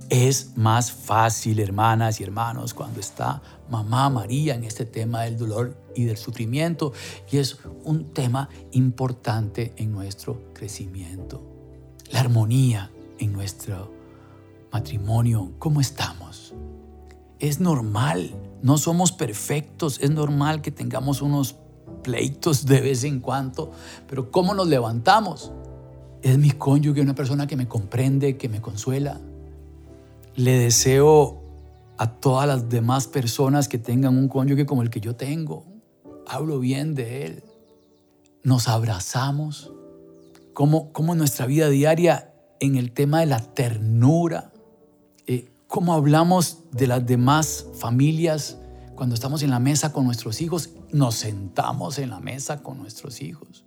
Es 0.08 0.56
más 0.56 0.90
fácil, 0.90 1.60
hermanas 1.60 2.20
y 2.20 2.24
hermanos, 2.24 2.74
cuando 2.74 3.00
está 3.00 3.42
mamá 3.68 4.10
María 4.10 4.54
en 4.54 4.64
este 4.64 4.84
tema 4.84 5.22
del 5.22 5.36
dolor 5.36 5.76
y 5.94 6.04
del 6.04 6.16
sufrimiento. 6.16 6.92
Y 7.30 7.38
es 7.38 7.58
un 7.84 8.12
tema 8.12 8.48
importante 8.72 9.72
en 9.76 9.92
nuestro 9.92 10.52
crecimiento. 10.52 11.42
La 12.10 12.20
armonía 12.20 12.90
en 13.18 13.32
nuestro 13.32 13.92
matrimonio. 14.72 15.52
¿Cómo 15.58 15.80
estamos? 15.80 16.54
es 17.40 17.58
normal, 17.58 18.30
no 18.62 18.78
somos 18.78 19.12
perfectos, 19.12 19.98
es 20.00 20.10
normal 20.10 20.60
que 20.60 20.70
tengamos 20.70 21.22
unos 21.22 21.56
pleitos 22.02 22.66
de 22.66 22.80
vez 22.80 23.04
en 23.04 23.20
cuando, 23.20 23.72
pero 24.08 24.30
¿cómo 24.30 24.54
nos 24.54 24.68
levantamos? 24.68 25.52
Es 26.22 26.38
mi 26.38 26.50
cónyuge 26.50 27.00
una 27.00 27.14
persona 27.14 27.46
que 27.46 27.56
me 27.56 27.68
comprende, 27.68 28.36
que 28.36 28.48
me 28.48 28.60
consuela. 28.60 29.20
Le 30.34 30.58
deseo 30.58 31.40
a 31.96 32.10
todas 32.10 32.46
las 32.46 32.68
demás 32.68 33.06
personas 33.06 33.68
que 33.68 33.78
tengan 33.78 34.16
un 34.16 34.28
cónyuge 34.28 34.66
como 34.66 34.82
el 34.82 34.90
que 34.90 35.00
yo 35.00 35.16
tengo. 35.16 35.64
Hablo 36.26 36.58
bien 36.58 36.94
de 36.94 37.26
él. 37.26 37.42
Nos 38.42 38.68
abrazamos. 38.68 39.72
Como, 40.52 40.92
como 40.92 41.14
nuestra 41.14 41.46
vida 41.46 41.68
diaria 41.68 42.34
en 42.58 42.76
el 42.76 42.92
tema 42.92 43.20
de 43.20 43.26
la 43.26 43.40
ternura, 43.40 44.50
cómo 45.70 45.94
hablamos 45.94 46.64
de 46.72 46.88
las 46.88 47.06
demás 47.06 47.64
familias 47.74 48.58
cuando 49.00 49.14
estamos 49.14 49.42
en 49.42 49.48
la 49.48 49.60
mesa 49.60 49.94
con 49.94 50.04
nuestros 50.04 50.42
hijos, 50.42 50.74
nos 50.92 51.14
sentamos 51.14 51.98
en 51.98 52.10
la 52.10 52.20
mesa 52.20 52.62
con 52.62 52.76
nuestros 52.76 53.22
hijos. 53.22 53.64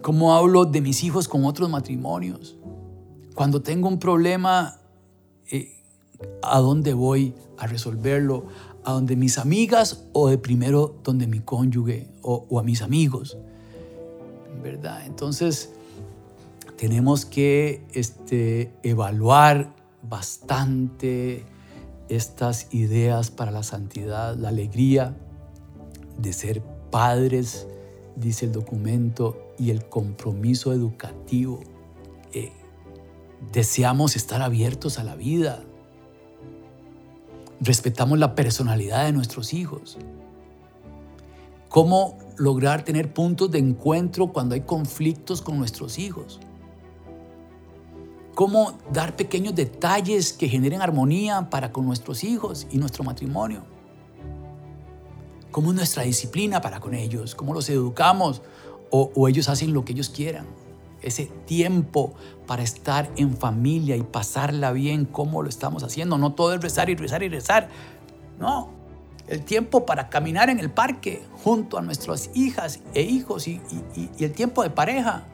Cómo 0.00 0.36
hablo 0.36 0.64
de 0.64 0.80
mis 0.80 1.02
hijos 1.02 1.26
con 1.26 1.44
otros 1.44 1.68
matrimonios. 1.68 2.56
Cuando 3.34 3.62
tengo 3.62 3.88
un 3.88 3.98
problema, 3.98 4.78
eh, 5.50 5.72
¿a 6.40 6.60
dónde 6.60 6.94
voy 6.94 7.34
a 7.58 7.66
resolverlo? 7.66 8.46
¿A 8.84 8.92
donde 8.92 9.16
mis 9.16 9.38
amigas 9.38 10.04
o 10.12 10.28
de 10.28 10.38
primero 10.38 11.00
donde 11.02 11.26
mi 11.26 11.40
cónyuge 11.40 12.06
o, 12.22 12.46
o 12.48 12.60
a 12.60 12.62
mis 12.62 12.80
amigos? 12.80 13.36
¿Verdad? 14.62 15.04
Entonces, 15.04 15.70
tenemos 16.76 17.24
que 17.24 17.84
este, 17.92 18.72
evaluar 18.84 19.74
bastante 20.08 21.44
estas 22.16 22.72
ideas 22.72 23.30
para 23.30 23.50
la 23.50 23.62
santidad, 23.62 24.36
la 24.36 24.48
alegría 24.48 25.16
de 26.18 26.32
ser 26.32 26.62
padres, 26.90 27.66
dice 28.16 28.46
el 28.46 28.52
documento, 28.52 29.52
y 29.58 29.70
el 29.70 29.84
compromiso 29.84 30.72
educativo. 30.72 31.60
Eh, 32.32 32.52
deseamos 33.52 34.16
estar 34.16 34.42
abiertos 34.42 34.98
a 34.98 35.04
la 35.04 35.14
vida. 35.14 35.62
Respetamos 37.60 38.18
la 38.18 38.34
personalidad 38.34 39.04
de 39.04 39.12
nuestros 39.12 39.54
hijos. 39.54 39.98
¿Cómo 41.68 42.18
lograr 42.36 42.84
tener 42.84 43.14
puntos 43.14 43.50
de 43.50 43.58
encuentro 43.58 44.32
cuando 44.32 44.54
hay 44.54 44.62
conflictos 44.62 45.40
con 45.42 45.58
nuestros 45.58 45.98
hijos? 45.98 46.40
Cómo 48.34 48.78
dar 48.92 49.16
pequeños 49.16 49.54
detalles 49.54 50.32
que 50.32 50.48
generen 50.48 50.82
armonía 50.82 51.50
para 51.50 51.72
con 51.72 51.86
nuestros 51.86 52.24
hijos 52.24 52.66
y 52.70 52.78
nuestro 52.78 53.04
matrimonio. 53.04 53.64
Cómo 55.50 55.70
es 55.70 55.76
nuestra 55.76 56.04
disciplina 56.04 56.60
para 56.60 56.80
con 56.80 56.94
ellos, 56.94 57.34
cómo 57.34 57.52
los 57.52 57.68
educamos 57.68 58.42
o, 58.90 59.26
ellos 59.26 59.48
hacen 59.48 59.72
lo 59.72 59.84
que 59.84 59.92
ellos 59.92 60.10
quieran. 60.10 60.46
Ese 61.00 61.26
tiempo 61.46 62.14
para 62.46 62.62
estar 62.62 63.10
en 63.16 63.36
familia 63.36 63.96
y 63.96 64.02
pasarla 64.02 64.72
bien, 64.72 65.04
cómo 65.04 65.42
lo 65.42 65.48
estamos 65.48 65.82
haciendo. 65.82 66.18
No 66.18 66.34
todo 66.34 66.54
es 66.54 66.60
rezar 66.60 66.90
y 66.90 66.94
rezar 66.94 67.22
y 67.22 67.28
rezar. 67.28 67.68
No, 68.38 68.70
el 69.28 69.44
tiempo 69.44 69.86
para 69.86 70.10
caminar 70.10 70.50
en 70.50 70.60
el 70.60 70.70
parque 70.70 71.22
junto 71.42 71.78
a 71.78 71.82
nuestras 71.82 72.30
hijas 72.34 72.80
e 72.94 73.02
hijos 73.02 73.48
y 73.48 73.60
el 74.18 74.32
tiempo 74.32 74.62
de 74.62 74.70
pareja 74.70 75.26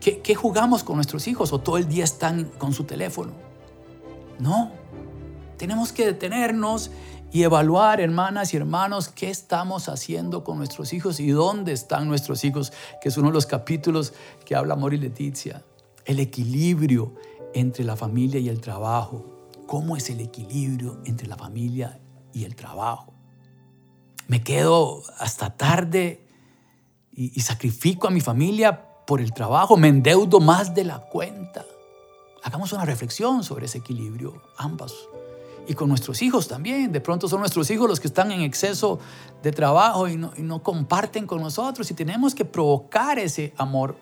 ¿Qué, 0.00 0.34
jugamos 0.34 0.84
con 0.84 0.96
nuestros 0.96 1.26
hijos 1.26 1.52
o 1.52 1.60
todo 1.60 1.76
el 1.76 1.88
día 1.88 2.04
están 2.04 2.44
con 2.58 2.72
su 2.72 2.84
teléfono? 2.84 3.32
No, 4.38 4.70
tenemos 5.56 5.92
que 5.92 6.06
detenernos 6.06 6.92
y 7.32 7.42
evaluar, 7.42 8.00
hermanas 8.00 8.54
y 8.54 8.56
hermanos, 8.56 9.08
qué 9.08 9.28
estamos 9.28 9.88
haciendo 9.88 10.44
con 10.44 10.56
nuestros 10.56 10.92
hijos 10.92 11.18
y 11.18 11.30
dónde 11.30 11.72
están 11.72 12.06
nuestros 12.06 12.44
hijos, 12.44 12.72
que 13.02 13.08
es 13.08 13.16
uno 13.16 13.28
de 13.28 13.34
los 13.34 13.46
capítulos 13.46 14.14
que 14.46 14.54
habla 14.54 14.76
Mori 14.76 14.98
Leticia. 14.98 15.64
El 16.04 16.20
equilibrio 16.20 17.14
entre 17.52 17.84
la 17.84 17.96
familia 17.96 18.40
y 18.40 18.48
el 18.48 18.60
trabajo. 18.60 19.26
¿Cómo 19.66 19.96
es 19.96 20.08
el 20.10 20.20
equilibrio 20.20 21.00
entre 21.04 21.26
la 21.26 21.36
familia 21.36 22.00
y 22.32 22.44
el 22.44 22.54
trabajo? 22.54 23.12
Me 24.28 24.42
quedo 24.42 25.02
hasta 25.18 25.56
tarde 25.56 26.26
y, 27.12 27.32
y 27.38 27.42
sacrifico 27.42 28.06
a 28.06 28.10
mi 28.10 28.20
familia 28.20 28.87
por 29.08 29.22
el 29.22 29.32
trabajo, 29.32 29.78
me 29.78 29.88
endeudo 29.88 30.38
más 30.38 30.74
de 30.74 30.84
la 30.84 30.98
cuenta. 30.98 31.64
Hagamos 32.42 32.74
una 32.74 32.84
reflexión 32.84 33.42
sobre 33.42 33.64
ese 33.64 33.78
equilibrio, 33.78 34.42
ambas. 34.58 34.92
Y 35.66 35.72
con 35.72 35.88
nuestros 35.88 36.20
hijos 36.20 36.46
también. 36.46 36.92
De 36.92 37.00
pronto 37.00 37.26
son 37.26 37.40
nuestros 37.40 37.70
hijos 37.70 37.88
los 37.88 38.00
que 38.00 38.08
están 38.08 38.30
en 38.32 38.42
exceso 38.42 38.98
de 39.42 39.50
trabajo 39.50 40.08
y 40.08 40.18
no, 40.18 40.62
comparten 40.62 41.26
con 41.26 41.40
nosotros. 41.40 41.90
Y 41.90 41.94
tenemos 41.94 42.34
que 42.34 42.44
provocar 42.44 43.18
ese 43.18 43.54
amor 43.56 43.96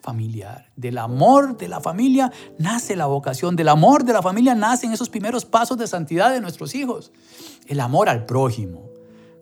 familiar. 0.00 0.70
Del 0.74 0.96
amor 0.96 1.58
de 1.58 1.68
la 1.68 1.80
familia 1.80 2.32
nace 2.58 2.96
la 2.96 3.04
vocación. 3.04 3.56
Del 3.56 3.68
amor 3.68 4.04
de 4.04 4.14
la 4.14 4.22
familia 4.22 4.54
nacen 4.54 4.90
esos 4.90 5.10
primeros 5.10 5.44
pasos 5.44 5.76
de 5.76 5.86
santidad 5.86 6.32
de 6.32 6.40
nuestros 6.40 6.74
hijos. 6.74 7.12
El 7.66 7.78
amor 7.78 8.08
al 8.08 8.24
prójimo. 8.24 8.88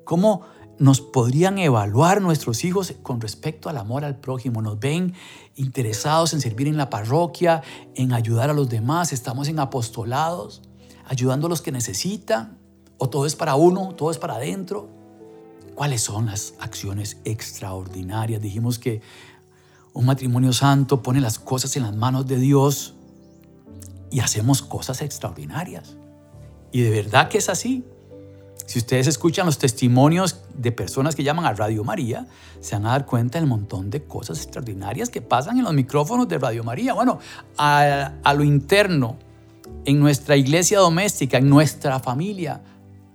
Cómo 0.02 0.42
nos 0.78 1.00
podrían 1.00 1.58
evaluar 1.58 2.20
nuestros 2.20 2.64
hijos 2.64 2.94
con 3.02 3.20
respecto 3.20 3.68
al 3.68 3.76
amor 3.76 4.04
al 4.04 4.16
prójimo. 4.16 4.62
Nos 4.62 4.78
ven 4.78 5.14
interesados 5.56 6.32
en 6.32 6.40
servir 6.40 6.68
en 6.68 6.76
la 6.76 6.88
parroquia, 6.90 7.62
en 7.94 8.12
ayudar 8.12 8.50
a 8.50 8.52
los 8.52 8.68
demás, 8.68 9.12
estamos 9.12 9.48
en 9.48 9.58
apostolados. 9.58 10.62
ayudando 11.10 11.46
a 11.46 11.50
los 11.50 11.62
que 11.62 11.72
necesitan, 11.72 12.58
o 12.98 13.08
todo 13.08 13.24
es 13.24 13.34
para 13.34 13.54
uno, 13.54 13.94
todo 13.94 14.10
es 14.10 14.18
para 14.18 14.34
adentro. 14.34 14.90
¿Cuáles 15.74 16.02
son 16.02 16.26
las 16.26 16.52
acciones 16.58 17.16
extraordinarias? 17.24 18.42
Dijimos 18.42 18.78
que 18.78 19.00
un 19.94 20.04
matrimonio 20.04 20.52
santo 20.52 21.02
pone 21.02 21.20
las 21.20 21.38
cosas 21.38 21.74
en 21.76 21.84
las 21.84 21.96
manos 21.96 22.26
de 22.26 22.36
Dios 22.38 22.94
y 24.10 24.20
hacemos 24.20 24.60
cosas 24.60 25.00
extraordinarias. 25.00 25.96
Y 26.72 26.82
de 26.82 26.90
verdad 26.90 27.28
que 27.28 27.38
es 27.38 27.48
así. 27.48 27.84
Si 28.68 28.78
ustedes 28.78 29.06
escuchan 29.06 29.46
los 29.46 29.56
testimonios 29.56 30.42
de 30.54 30.72
personas 30.72 31.16
que 31.16 31.24
llaman 31.24 31.46
a 31.46 31.54
Radio 31.54 31.84
María, 31.84 32.26
se 32.60 32.74
van 32.74 32.84
a 32.84 32.90
dar 32.90 33.06
cuenta 33.06 33.38
del 33.38 33.48
montón 33.48 33.88
de 33.88 34.04
cosas 34.04 34.42
extraordinarias 34.42 35.08
que 35.08 35.22
pasan 35.22 35.56
en 35.56 35.64
los 35.64 35.72
micrófonos 35.72 36.28
de 36.28 36.36
Radio 36.36 36.62
María. 36.64 36.92
Bueno, 36.92 37.18
a, 37.56 38.34
lo 38.36 38.44
interno, 38.44 39.16
en 39.86 39.98
nuestra 39.98 40.36
iglesia 40.36 40.80
doméstica, 40.80 41.38
en 41.38 41.48
nuestra 41.48 41.98
familia, 41.98 42.60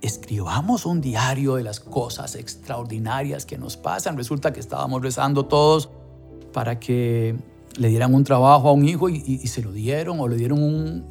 escribamos 0.01 0.87
un 0.87 1.01
diario 1.01 1.53
de 1.57 1.63
las 1.63 1.79
cosas 1.79 2.33
extraordinarias 2.33 3.45
que 3.45 3.59
nos 3.59 3.77
pasan. 3.77 4.17
Resulta 4.17 4.53
que 4.53 4.59
estábamos 4.59 5.03
rezando 5.03 5.45
todos 5.45 5.87
para 6.51 6.79
que 6.79 7.35
le 7.77 7.89
dieran 7.89 8.15
un 8.15 8.23
trabajo 8.23 8.69
a 8.69 8.71
un 8.71 8.89
hijo 8.89 9.07
y, 9.07 9.37
se 9.45 9.61
lo 9.61 9.71
dieron 9.71 10.19
o 10.19 10.27
le 10.27 10.35
dieron 10.35 10.63
un, 10.63 11.05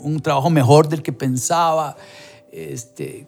un, 0.00 0.20
trabajo 0.20 0.50
mejor 0.50 0.86
del 0.86 1.00
que 1.00 1.14
pensaba. 1.14 1.96
Este, 2.52 3.26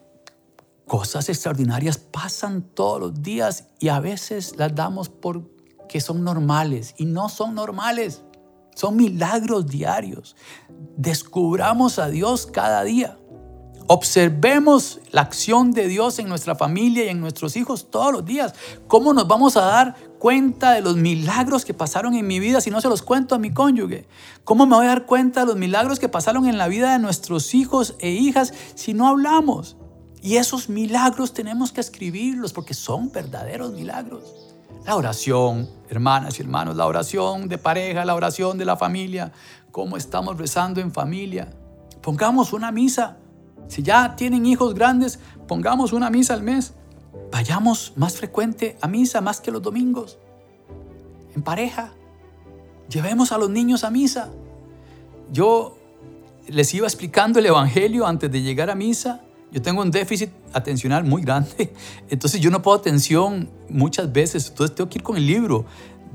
cosas 0.87 1.29
extraordinarias 1.29 1.99
pasan 1.99 2.63
todos 2.63 3.01
los 3.01 3.23
días 3.23 3.65
y 3.81 3.89
a 3.89 4.01
veces 4.01 4.55
las 4.57 4.75
damos 4.75 5.09
porque 5.09 6.01
son 6.01 6.25
normales 6.25 6.95
y 6.97 7.07
no 7.07 7.29
son 7.29 7.55
normales. 7.55 8.23
Son 8.75 8.95
milagros 8.95 9.67
diarios. 9.67 10.37
Descubramos 10.97 11.99
a 11.99 12.09
Dios 12.09 12.47
cada 12.47 12.85
día. 12.85 13.19
Observemos 13.89 15.01
la 15.13 15.23
acción 15.23 15.71
de 15.71 15.87
Dios 15.87 16.19
en 16.19 16.29
nuestra 16.29 16.57
familia 16.57 17.05
y 17.05 17.09
en 17.09 17.21
nuestros 17.21 17.57
hijos 17.57 17.91
todos 17.91 18.13
los 18.13 18.25
días. 18.25 18.53
¿Cómo 18.87 19.15
nos 19.15 19.29
vamos 19.29 19.57
a 19.57 19.63
dar 19.63 19.95
cuenta 20.19 20.73
de 20.73 20.83
los 20.83 20.97
milagros 20.97 21.65
que 21.65 21.73
pasaron 21.73 22.15
en 22.15 22.27
mi 22.27 22.41
vida 22.41 22.61
si 22.61 22.71
no 22.71 22.81
se 22.81 22.89
los 22.89 23.03
cuento 23.03 23.35
a 23.35 23.39
mi 23.39 23.53
cónyuge? 23.53 24.09
¿Cómo 24.45 24.67
me 24.67 24.77
voy 24.77 24.87
a 24.87 24.89
dar 24.89 25.07
cuenta 25.07 25.41
de 25.41 25.47
los 25.47 25.57
milagros 25.57 25.99
que 25.99 26.09
pasaron 26.09 26.47
en 26.47 26.59
la 26.59 26.69
vida 26.69 26.93
de 26.93 26.99
nuestros 26.99 27.55
hijos 27.55 27.95
e 28.01 28.11
hijas 28.11 28.53
si 28.75 28.93
no 28.93 29.09
hablamos? 29.09 29.77
Y 30.23 30.37
esos 30.37 30.69
milagros 30.69 31.33
tenemos 31.33 31.73
que 31.73 31.81
escribirlos 31.81 32.53
porque 32.53 32.75
son 32.75 33.11
verdaderos 33.13 33.73
milagros. 33.73 34.23
La 34.85 34.97
oración, 34.97 35.69
hermanas 35.89 36.39
y 36.39 36.43
hermanos, 36.43 36.77
la 36.77 36.87
oración 36.87 37.49
de 37.49 37.59
pareja, 37.59 38.05
la 38.05 38.15
oración 38.15 38.59
de 38.59 38.65
la 38.65 38.77
familia, 38.77 39.33
cómo 39.71 39.97
estamos 39.97 40.39
rezando 40.39 40.81
en 40.81 40.93
familia. 40.93 41.51
Pongamos 42.03 42.53
una 42.53 42.71
misa 42.71 43.19
si 43.69 43.83
ya 43.83 44.15
tienen 44.17 44.47
hijos 44.47 44.75
grandes, 44.75 45.19
pongamos 45.49 45.93
una 45.93 46.11
misa 46.11 46.35
al 46.35 46.43
mes. 46.43 46.75
Vayamos 47.33 47.93
más 47.97 48.17
frecuente 48.17 48.79
a 48.81 48.89
misa, 48.89 49.21
más 49.21 49.41
que 49.41 49.51
los 49.51 49.63
domingos. 49.63 50.19
En 51.35 51.43
pareja. 51.43 51.93
Llevemos 52.89 53.33
a 53.33 53.39
los 53.39 53.51
niños 53.51 53.83
a 53.83 53.91
misa. 53.91 54.31
Yo 55.33 55.77
les 56.47 56.73
iba 56.75 56.87
explicando 56.87 57.41
el 57.41 57.47
Evangelio 57.47 58.07
antes 58.07 58.31
de 58.31 58.43
llegar 58.43 58.71
a 58.71 58.77
misa. 58.77 59.23
Yo 59.53 59.63
tengo 59.63 59.83
un 59.83 59.91
déficit 59.91 60.31
atencional 60.53 61.05
muy 61.05 61.23
grande. 61.23 61.73
Entonces 62.11 62.41
yo 62.41 62.51
no 62.51 62.63
puedo 62.63 62.77
atención 62.77 63.49
muchas 63.69 64.13
veces. 64.13 64.49
Entonces 64.49 64.75
tengo 64.75 64.91
que 64.91 64.99
ir 64.99 65.03
con 65.03 65.17
el 65.17 65.27
libro 65.27 65.65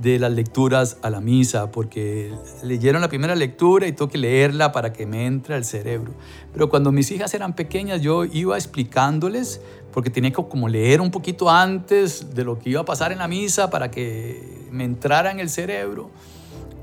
de 0.01 0.17
las 0.17 0.31
lecturas 0.31 0.97
a 1.03 1.09
la 1.09 1.21
misa, 1.21 1.71
porque 1.71 2.33
leyeron 2.63 3.01
la 3.01 3.09
primera 3.09 3.35
lectura 3.35 3.87
y 3.87 3.91
tengo 3.91 4.09
que 4.09 4.17
leerla 4.17 4.71
para 4.71 4.93
que 4.93 5.05
me 5.05 5.27
entre 5.27 5.53
al 5.55 5.63
cerebro. 5.63 6.13
Pero 6.53 6.69
cuando 6.69 6.91
mis 6.91 7.11
hijas 7.11 7.33
eran 7.33 7.53
pequeñas, 7.53 8.01
yo 8.01 8.25
iba 8.25 8.57
explicándoles, 8.57 9.61
porque 9.93 10.09
tenía 10.09 10.31
que 10.31 10.43
como 10.43 10.67
leer 10.69 11.01
un 11.01 11.11
poquito 11.11 11.49
antes 11.49 12.33
de 12.33 12.43
lo 12.43 12.57
que 12.57 12.71
iba 12.71 12.81
a 12.81 12.85
pasar 12.85 13.11
en 13.11 13.19
la 13.19 13.27
misa 13.27 13.69
para 13.69 13.91
que 13.91 14.67
me 14.71 14.85
entrara 14.85 15.31
en 15.31 15.39
el 15.39 15.49
cerebro. 15.49 16.09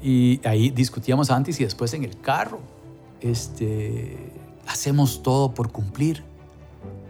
Y 0.00 0.40
ahí 0.44 0.70
discutíamos 0.70 1.30
antes 1.30 1.58
y 1.60 1.64
después 1.64 1.92
en 1.94 2.04
el 2.04 2.20
carro. 2.20 2.60
Este, 3.20 4.16
hacemos 4.68 5.24
todo 5.24 5.54
por 5.54 5.72
cumplir 5.72 6.22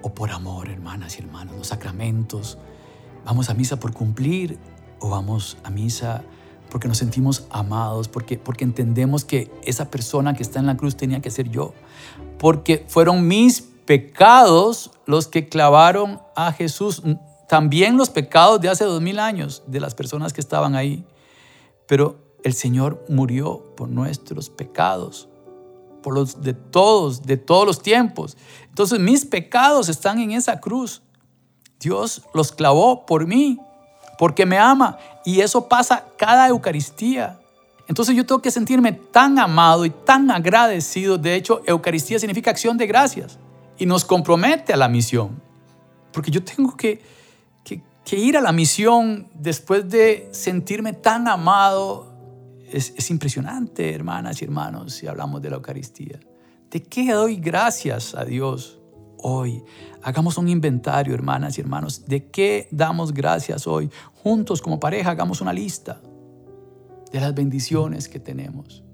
o 0.03 0.15
por 0.15 0.31
amor, 0.31 0.69
hermanas 0.69 1.19
y 1.19 1.23
hermanos, 1.23 1.57
los 1.57 1.69
sacramentos. 1.69 2.59
Vamos 3.25 3.51
a 3.51 3.55
misa 3.55 3.79
por 3.79 3.93
cumplir 3.93 4.59
o 5.01 5.11
vamos 5.11 5.59
a 5.65 5.71
misa 5.71 6.25
porque 6.71 6.89
nos 6.89 6.99
sentimos 6.99 7.47
amados, 7.51 8.09
porque, 8.09 8.39
porque 8.39 8.65
entendemos 8.65 9.25
que 9.25 9.51
esa 9.65 9.91
persona 9.91 10.35
que 10.35 10.43
está 10.43 10.59
en 10.59 10.67
la 10.67 10.77
cruz 10.77 10.97
tenía 10.97 11.21
que 11.21 11.31
ser 11.31 11.49
yo, 11.49 11.73
porque 12.39 12.85
fueron 12.89 13.27
mis 13.27 13.63
pecados 13.63 14.91
los 15.07 15.29
que 15.29 15.49
clavaron 15.49 16.21
a 16.37 16.53
Jesús, 16.53 17.03
también 17.49 17.97
los 17.97 18.11
pecados 18.11 18.61
de 18.61 18.69
hace 18.69 18.85
dos 18.85 19.01
mil 19.01 19.19
años 19.19 19.63
de 19.67 19.81
las 19.81 19.95
personas 19.95 20.33
que 20.33 20.41
estaban 20.41 20.75
ahí, 20.75 21.07
pero 21.87 22.19
el 22.45 22.53
Señor 22.53 23.05
murió 23.09 23.75
por 23.77 23.89
nuestros 23.89 24.51
pecados, 24.51 25.29
por 26.03 26.15
los 26.15 26.43
de 26.43 26.55
todos, 26.55 27.23
de 27.23 27.37
todos 27.37 27.67
los 27.67 27.83
tiempos. 27.83 28.37
Entonces 28.69 28.99
mis 29.01 29.25
pecados 29.25 29.89
están 29.89 30.19
en 30.19 30.33
esa 30.33 30.61
cruz. 30.61 31.03
Dios 31.81 32.23
los 32.35 32.53
clavó 32.53 33.07
por 33.07 33.27
mí 33.27 33.59
porque 34.19 34.45
me 34.45 34.59
ama. 34.59 34.99
Y 35.25 35.41
eso 35.41 35.69
pasa 35.69 36.05
cada 36.19 36.49
Eucaristía. 36.49 37.39
Entonces 37.87 38.15
yo 38.15 38.27
tengo 38.27 38.43
que 38.43 38.51
sentirme 38.51 38.93
tan 38.93 39.39
amado 39.39 39.87
y 39.87 39.91
tan 39.91 40.31
agradecido. 40.31 41.17
De 41.17 41.35
hecho, 41.35 41.63
Eucaristía 41.67 42.19
significa 42.19 42.51
acción 42.51 42.77
de 42.77 42.87
gracias 42.87 43.39
y 43.79 43.87
nos 43.87 44.05
compromete 44.05 44.75
a 44.75 44.77
la 44.77 44.89
misión. 44.89 45.41
Porque 46.13 46.31
yo 46.31 46.43
tengo 46.45 46.77
que, 46.77 47.01
que, 47.65 48.17
ir 48.17 48.37
a 48.37 48.41
la 48.41 48.53
misión 48.53 49.29
después 49.35 49.89
de 49.89 50.29
sentirme 50.33 50.93
tan 50.93 51.29
amado. 51.29 52.08
Es, 52.71 52.95
es 52.97 53.11
impresionante, 53.11 53.95
hermanas 53.95 54.41
y 54.43 54.45
hermanos, 54.45 54.93
si 54.93 55.07
hablamos 55.07 55.43
de 55.43 55.51
la 55.51 55.57
Eucaristía. 55.57 56.21
¿De 56.71 56.83
qué 56.83 57.13
doy 57.13 57.37
gracias 57.37 58.15
a 58.15 58.25
Dios 58.25 58.79
hoy? 59.19 59.63
Hagamos 60.03 60.37
un 60.37 60.49
inventario, 60.49 61.15
hermanas 61.15 61.57
y 61.57 61.61
hermanos, 61.63 62.05
de 62.07 62.27
qué 62.29 62.69
damos 62.71 63.15
gracias 63.15 63.67
hoy. 63.67 63.91
Juntos 64.23 64.61
como 64.61 64.79
pareja 64.79 65.11
hagamos 65.11 65.41
una 65.41 65.53
lista 65.53 66.01
de 67.11 67.21
las 67.21 67.35
bendiciones 67.35 68.09
que 68.09 68.21
tenemos. 68.21 68.85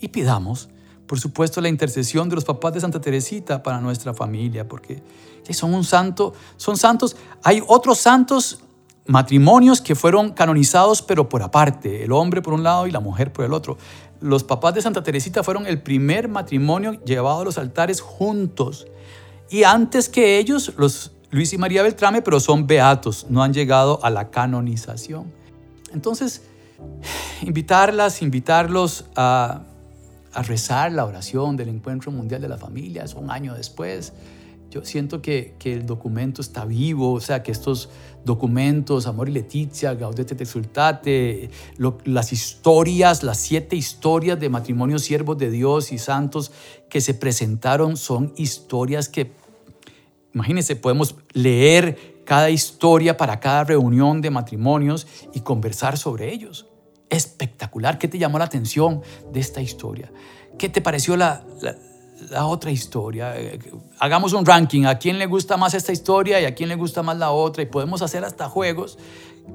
Y 0.00 0.08
pidamos, 0.08 0.68
por 1.06 1.20
supuesto, 1.20 1.60
la 1.60 1.68
intercesión 1.68 2.28
de 2.28 2.34
los 2.34 2.44
papás 2.44 2.74
de 2.74 2.80
Santa 2.80 3.00
Teresita 3.00 3.62
para 3.62 3.80
nuestra 3.80 4.14
familia, 4.14 4.66
porque 4.66 5.02
son 5.50 5.74
un 5.74 5.84
santo, 5.84 6.32
son 6.56 6.76
santos. 6.76 7.16
Hay 7.44 7.62
otros 7.66 7.98
santos 7.98 8.60
matrimonios 9.06 9.80
que 9.80 9.94
fueron 9.94 10.30
canonizados, 10.32 11.02
pero 11.02 11.28
por 11.28 11.42
aparte, 11.42 12.04
el 12.04 12.12
hombre 12.12 12.42
por 12.42 12.54
un 12.54 12.62
lado 12.62 12.86
y 12.86 12.90
la 12.90 13.00
mujer 13.00 13.32
por 13.32 13.44
el 13.44 13.52
otro. 13.52 13.78
Los 14.20 14.44
papás 14.44 14.74
de 14.74 14.82
Santa 14.82 15.02
Teresita 15.02 15.42
fueron 15.42 15.66
el 15.66 15.82
primer 15.82 16.28
matrimonio 16.28 16.92
llevado 17.04 17.40
a 17.40 17.44
los 17.44 17.58
altares 17.58 18.00
juntos. 18.00 18.86
Y 19.50 19.64
antes 19.64 20.08
que 20.08 20.38
ellos, 20.38 20.72
los 20.76 21.12
Luis 21.30 21.52
y 21.52 21.58
María 21.58 21.82
Beltrame, 21.82 22.22
pero 22.22 22.40
son 22.40 22.66
beatos, 22.66 23.26
no 23.30 23.42
han 23.42 23.52
llegado 23.52 23.98
a 24.04 24.10
la 24.10 24.30
canonización. 24.30 25.32
Entonces, 25.92 26.42
invitarlas, 27.42 28.22
invitarlos 28.22 29.06
a, 29.16 29.62
rezar 30.46 30.92
la 30.92 31.04
oración 31.04 31.56
del 31.56 31.68
Encuentro 31.68 32.10
Mundial 32.10 32.40
de 32.40 32.48
la 32.48 32.56
Familia, 32.56 33.04
un 33.16 33.30
año 33.30 33.54
después. 33.54 34.12
Yo 34.72 34.82
siento 34.86 35.20
que, 35.20 35.54
el 35.64 35.84
documento 35.84 36.40
está 36.40 36.64
vivo, 36.64 37.12
o 37.12 37.20
sea, 37.20 37.42
que 37.42 37.52
estos 37.52 37.90
documentos, 38.24 39.06
Amor 39.06 39.28
y 39.28 39.32
Leticia, 39.32 39.92
Gaudete 39.92 40.34
te 40.34 40.44
Exultate, 40.44 41.50
las 42.06 42.32
historias, 42.32 43.22
las 43.22 43.36
siete 43.36 43.76
historias 43.76 44.40
de 44.40 44.48
matrimonios 44.48 45.02
siervos 45.02 45.36
de 45.36 45.50
Dios 45.50 45.92
y 45.92 45.98
santos 45.98 46.52
que 46.88 47.02
se 47.02 47.12
presentaron 47.12 47.98
son 47.98 48.32
historias 48.36 49.10
que 49.10 49.32
Imagínense, 50.32 50.76
podemos 50.76 51.16
leer 51.34 52.22
cada 52.24 52.48
historia 52.48 53.18
para 53.18 53.40
cada 53.40 53.64
reunión 53.64 54.22
de 54.22 54.30
matrimonios 54.30 55.06
y 55.34 55.40
conversar 55.40 55.98
sobre 55.98 56.32
ellos. 56.32 56.66
Espectacular. 57.10 57.98
¿Qué 57.98 58.08
te 58.08 58.16
llamó 58.16 58.38
la 58.38 58.46
atención 58.46 59.02
de 59.30 59.40
esta 59.40 59.60
historia? 59.60 60.10
¿Qué 60.58 60.70
te 60.70 60.80
pareció 60.80 61.18
la, 62.30 62.46
otra 62.46 62.70
historia? 62.70 63.34
Hagamos 63.98 64.32
un 64.32 64.44
ranking. 64.44 64.84
¿A 64.84 64.98
quién 64.98 65.18
le 65.18 65.26
gusta 65.26 65.56
más 65.56 65.74
esta 65.74 65.92
historia 65.92 66.40
y 66.40 66.44
a 66.44 66.54
quién 66.54 66.68
le 66.68 66.76
gusta 66.76 67.02
más 67.02 67.16
la 67.18 67.30
otra? 67.30 67.62
Y 67.62 67.66
podemos 67.66 68.02
hacer 68.02 68.24
hasta 68.24 68.48
juegos 68.48 68.98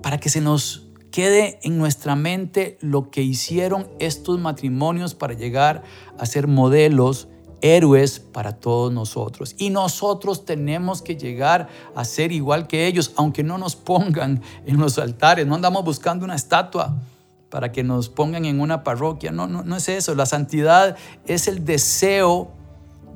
para 0.01 0.19
que 0.19 0.29
se 0.29 0.41
nos 0.41 0.87
quede 1.11 1.59
en 1.63 1.77
nuestra 1.77 2.15
mente 2.15 2.77
lo 2.81 3.09
que 3.09 3.21
hicieron 3.21 3.87
estos 3.99 4.39
matrimonios 4.39 5.15
para 5.15 5.33
llegar 5.33 5.83
a 6.17 6.25
ser 6.25 6.47
modelos 6.47 7.27
héroes 7.61 8.19
para 8.19 8.53
todos 8.53 8.93
nosotros. 8.93 9.55
Y 9.57 9.69
nosotros 9.69 10.45
tenemos 10.45 11.01
que 11.01 11.15
llegar 11.15 11.69
a 11.95 12.05
ser 12.05 12.31
igual 12.31 12.67
que 12.67 12.87
ellos, 12.87 13.13
aunque 13.15 13.43
no 13.43 13.57
nos 13.57 13.75
pongan 13.75 14.41
en 14.65 14.77
los 14.77 14.97
altares. 14.99 15.47
No 15.47 15.55
andamos 15.55 15.83
buscando 15.83 16.25
una 16.25 16.35
estatua 16.35 16.95
para 17.49 17.71
que 17.71 17.83
nos 17.83 18.09
pongan 18.09 18.45
en 18.45 18.59
una 18.59 18.83
parroquia. 18.83 19.31
No, 19.31 19.47
no, 19.47 19.63
no 19.63 19.75
es 19.75 19.89
eso. 19.89 20.15
La 20.15 20.25
santidad 20.25 20.97
es 21.25 21.47
el 21.47 21.65
deseo 21.65 22.51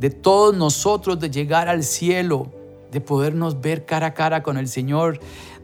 de 0.01 0.09
todos 0.09 0.57
nosotros 0.57 1.19
de 1.19 1.29
llegar 1.29 1.69
al 1.69 1.83
cielo, 1.83 2.47
de 2.91 2.99
podernos 3.01 3.61
ver 3.61 3.85
cara 3.85 4.07
a 4.07 4.13
cara 4.15 4.41
con 4.41 4.57
el 4.57 4.67
Señor, 4.67 5.19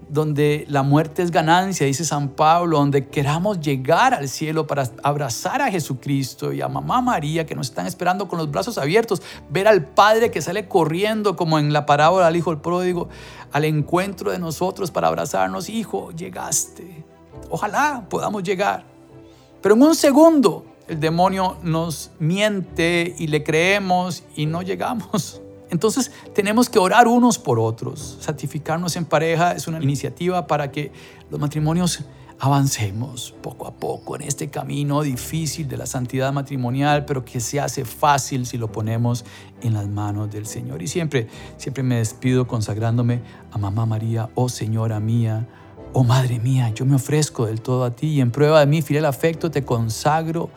donde 0.10 0.64
la 0.70 0.84
muerte 0.84 1.24
es 1.24 1.32
ganancia, 1.32 1.88
dice 1.88 2.06
San 2.06 2.30
Pablo, 2.30 2.78
donde 2.78 3.08
queramos 3.08 3.60
llegar 3.60 4.14
al 4.14 4.30
cielo 4.30 4.68
para 4.68 4.88
abrazar 5.02 5.64
a 5.64 5.72
Jesucristo 5.72 6.54
y 6.54 6.62
a 6.62 6.68
mamá 6.68 7.02
María 7.02 7.48
que 7.48 7.56
nos 7.56 7.70
están 7.70 7.88
esperando 7.88 8.28
con 8.28 8.38
los 8.38 8.52
brazos 8.52 8.78
abiertos, 8.78 9.24
ver 9.50 9.68
al 9.68 9.84
Padre 9.84 10.30
que 10.30 10.44
sale 10.44 10.68
corriendo 10.68 11.36
como 11.36 11.58
en 11.58 11.74
la 11.74 11.88
parábola 11.88 12.28
del 12.28 12.36
Hijo 12.36 12.52
el 12.52 12.60
Pródigo 12.60 13.10
al 13.52 13.66
encuentro 13.66 14.30
de 14.30 14.38
nosotros 14.38 14.92
para 14.92 15.08
abrazarnos, 15.08 15.68
hijo, 15.68 16.12
llegaste. 16.12 17.04
Ojalá 17.50 18.06
podamos 18.08 18.44
llegar. 18.44 18.86
Pero 19.64 19.74
en 19.74 19.82
un 19.82 19.96
segundo 19.96 20.64
el 20.88 21.00
demonio 21.00 21.58
nos 21.64 22.12
miente 22.20 23.16
y 23.18 23.28
le 23.28 23.44
creemos 23.44 24.24
y 24.36 24.46
no 24.46 24.62
llegamos. 24.62 25.42
Entonces 25.70 26.12
tenemos 26.34 26.70
que 26.70 26.80
orar 26.80 27.08
unos 27.08 27.38
por 27.38 27.60
otros. 27.60 28.18
Santificarnos 28.22 28.96
en 28.96 29.06
pareja 29.06 29.52
es 29.52 29.68
una 29.68 29.82
iniciativa 29.82 30.48
para 30.48 30.72
que 30.72 30.92
los 31.30 31.40
matrimonios 31.40 32.04
avancemos 32.40 33.34
poco 33.42 33.68
a 33.68 33.74
poco 33.74 34.16
en 34.16 34.22
este 34.22 34.50
camino 34.50 35.02
difícil 35.02 35.68
de 35.68 35.78
la 35.78 35.86
santidad 35.86 36.32
matrimonial, 36.32 37.06
pero 37.06 37.26
que 37.26 37.40
se 37.40 37.60
hace 37.60 37.84
fácil 37.84 38.46
si 38.46 38.58
lo 38.58 38.72
ponemos 38.72 39.26
en 39.62 39.74
las 39.74 39.88
manos 39.88 40.32
del 40.32 40.46
Señor. 40.46 40.82
Y 40.82 40.88
siempre, 40.88 41.28
siempre 41.58 41.84
me 41.84 41.96
despido 41.96 42.48
consagrándome 42.48 43.22
a 43.52 43.58
Mamá 43.58 43.86
María, 43.86 44.30
oh 44.36 44.50
Señora 44.50 45.00
mía, 45.00 45.48
oh 45.94 46.04
Madre 46.04 46.40
mía, 46.40 46.70
yo 46.74 46.86
me 46.86 46.96
ofrezco 46.96 47.46
del 47.46 47.62
todo 47.62 47.84
a 47.84 47.96
ti 47.96 48.08
y 48.08 48.22
en 48.22 48.32
prueba 48.32 48.60
de 48.60 48.66
mi 48.66 48.82
fiel 48.82 49.06
afecto 49.06 49.52
te 49.52 49.64
consagro 49.64 50.50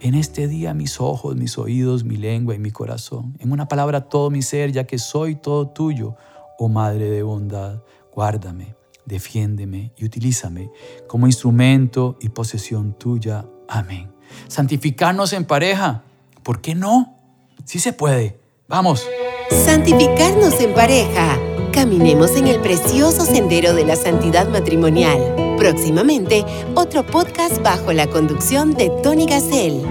en 0.00 0.14
este 0.14 0.48
día 0.48 0.74
mis 0.74 1.00
ojos, 1.00 1.36
mis 1.36 1.58
oídos, 1.58 2.04
mi 2.04 2.16
lengua 2.16 2.54
y 2.54 2.58
mi 2.58 2.70
corazón. 2.70 3.36
En 3.40 3.52
una 3.52 3.68
palabra 3.68 4.08
todo 4.08 4.30
mi 4.30 4.42
ser, 4.42 4.72
ya 4.72 4.84
que 4.84 4.98
soy 4.98 5.34
todo 5.34 5.68
tuyo, 5.68 6.16
oh 6.58 6.68
Madre 6.68 7.10
de 7.10 7.22
bondad, 7.22 7.82
guárdame, 8.12 8.74
defiéndeme 9.04 9.92
y 9.96 10.04
utilízame 10.04 10.70
como 11.06 11.26
instrumento 11.26 12.16
y 12.20 12.28
posesión 12.28 12.94
tuya. 12.94 13.44
Amén. 13.68 14.12
Santificarnos 14.46 15.32
en 15.32 15.44
pareja, 15.44 16.04
¿por 16.42 16.60
qué 16.60 16.74
no? 16.74 17.16
Sí 17.64 17.78
se 17.78 17.92
puede. 17.92 18.40
Vamos. 18.68 19.06
Santificarnos 19.50 20.60
en 20.60 20.74
pareja. 20.74 21.38
Caminemos 21.72 22.36
en 22.36 22.48
el 22.48 22.60
precioso 22.60 23.24
sendero 23.24 23.74
de 23.74 23.84
la 23.84 23.96
santidad 23.96 24.48
matrimonial. 24.48 25.56
Próximamente, 25.56 26.44
otro 26.74 27.04
podcast 27.04 27.62
bajo 27.62 27.92
la 27.92 28.06
conducción 28.06 28.74
de 28.74 28.90
Tony 29.02 29.26
Gassel. 29.26 29.82